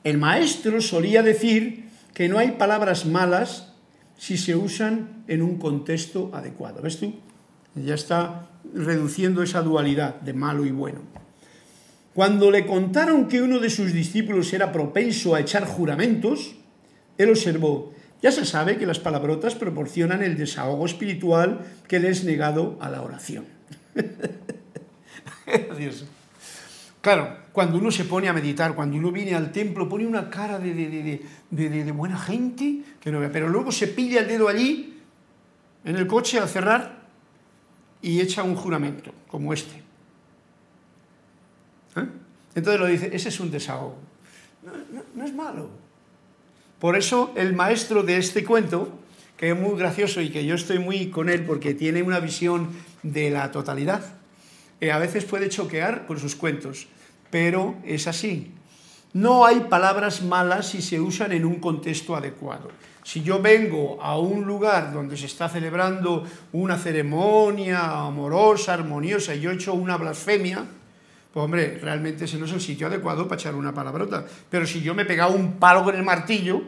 [0.03, 3.73] El maestro solía decir que no hay palabras malas
[4.17, 6.81] si se usan en un contexto adecuado.
[6.81, 7.13] ¿Ves tú?
[7.75, 10.99] Ya está reduciendo esa dualidad de malo y bueno.
[12.19, 16.53] Cuando le contaron que uno de sus discípulos era propenso a echar juramentos,
[17.17, 22.25] él observó, ya se sabe que las palabrotas proporcionan el desahogo espiritual que le es
[22.25, 23.45] negado a la oración.
[26.99, 30.59] Claro, cuando uno se pone a meditar, cuando uno viene al templo, pone una cara
[30.59, 34.99] de, de, buena gente, que no, pero luego se pilla el dedo allí,
[35.85, 36.99] en el coche al cerrar,
[38.01, 39.88] y echa un juramento, como este.
[41.99, 42.07] ¿Eh?
[42.55, 43.97] Entonces lo dice, ese es un desahogo.
[45.15, 45.69] no es malo,
[46.79, 48.87] por eso el maestro de este cuento,
[49.35, 52.69] que es muy gracioso y que yo estoy muy con él porque tiene una visión
[53.03, 54.01] de la totalidad,
[54.79, 56.87] eh, a veces puede choquear por sus cuentos,
[57.29, 58.53] pero es así.
[59.11, 62.69] No hay palabras malas si se usan en un contexto adecuado.
[63.03, 66.23] Si yo vengo a un lugar donde se está celebrando
[66.53, 70.63] una ceremonia amorosa, armoniosa, y yo he hecho una blasfemia,
[71.33, 74.25] pues hombre, realmente ese no es el sitio adecuado para echar una palabrota.
[74.49, 76.61] Pero si yo me he pegado un palo con el martillo,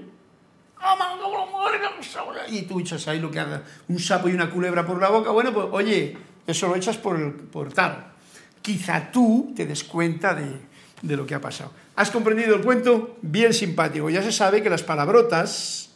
[2.48, 5.32] y tú echas ahí lo que haga, un sapo y una culebra por la boca,
[5.32, 8.12] bueno, pues oye, eso lo echas por, por tal.
[8.62, 10.60] Quizá tú te des cuenta de,
[11.02, 11.72] de lo que ha pasado.
[11.96, 13.18] ¿Has comprendido el cuento?
[13.22, 14.10] Bien simpático.
[14.10, 15.90] Ya se sabe que las palabrotas,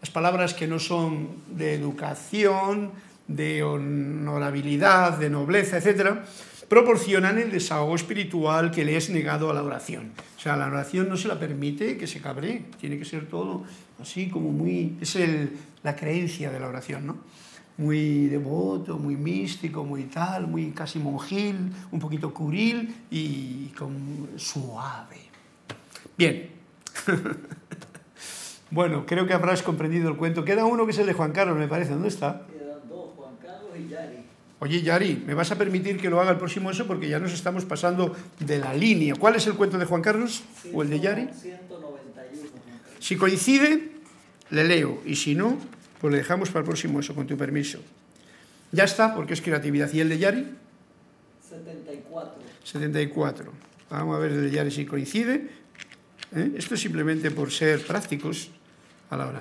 [0.00, 2.92] las palabras que no son de educación,
[3.28, 6.20] de honorabilidad, de nobleza, etc.,
[6.68, 10.12] proporcionan el desahogo espiritual que le es negado a la oración.
[10.36, 13.64] O sea, la oración no se la permite que se cabre, tiene que ser todo
[14.00, 14.96] así como muy...
[15.00, 15.18] Es
[15.82, 17.16] la creencia de la oración, ¿no?
[17.78, 25.18] Muy devoto, muy místico, muy tal, muy casi monjil, un poquito curil y con suave.
[26.16, 26.50] Bien.
[28.70, 30.44] bueno, creo que habrás comprendido el cuento.
[30.44, 31.92] Queda uno que es el de Juan Carlos, me parece.
[31.92, 32.46] ¿Dónde está?
[32.46, 34.24] Quedan dos, Juan Carlos y Yari.
[34.58, 36.86] Oye, Yari, ¿me vas a permitir que lo haga el próximo eso?
[36.86, 39.14] Porque ya nos estamos pasando de la línea.
[39.14, 40.42] ¿Cuál es el cuento de Juan Carlos?
[40.72, 41.28] ¿O el de Yari?
[41.28, 42.50] 191.
[42.98, 43.90] Si coincide,
[44.50, 45.02] le leo.
[45.04, 45.58] Y si no,
[46.00, 47.80] pues le dejamos para el próximo eso, con tu permiso.
[48.72, 49.92] Ya está, porque es creatividad.
[49.92, 50.46] ¿Y el de Yari?
[51.48, 52.34] 74.
[52.64, 53.52] 74.
[53.90, 55.50] Vamos a ver el de Yari si coincide.
[56.34, 56.52] ¿eh?
[56.56, 58.50] Esto es simplemente por ser prácticos
[59.10, 59.40] a la hora.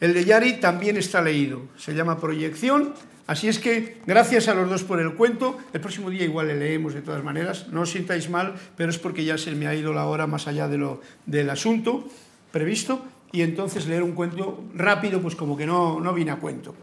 [0.00, 2.94] El de Yari también está leído, se llama Proyección,
[3.26, 6.56] así es que gracias a los dos por el cuento, el próximo día igual le
[6.56, 9.74] leemos de todas maneras, no os sintáis mal, pero es porque ya se me ha
[9.74, 12.04] ido la hora más allá de lo, del asunto
[12.50, 16.74] previsto, y entonces leer un cuento rápido, pues como que no, no viene a cuento.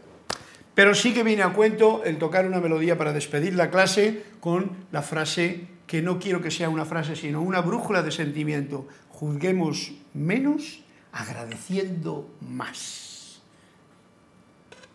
[0.75, 4.71] Pero sí que viene a cuento el tocar una melodía para despedir la clase con
[4.91, 8.87] la frase que no quiero que sea una frase, sino una brújula de sentimiento
[9.21, 10.81] juzguemos menos
[11.11, 13.10] agradeciendo más.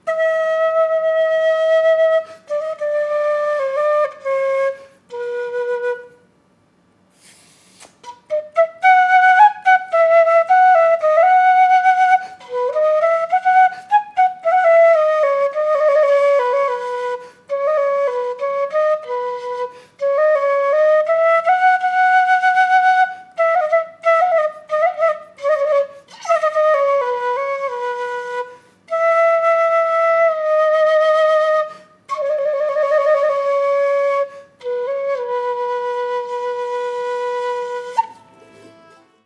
[0.07, 0.17] Thank
[2.51, 2.56] you.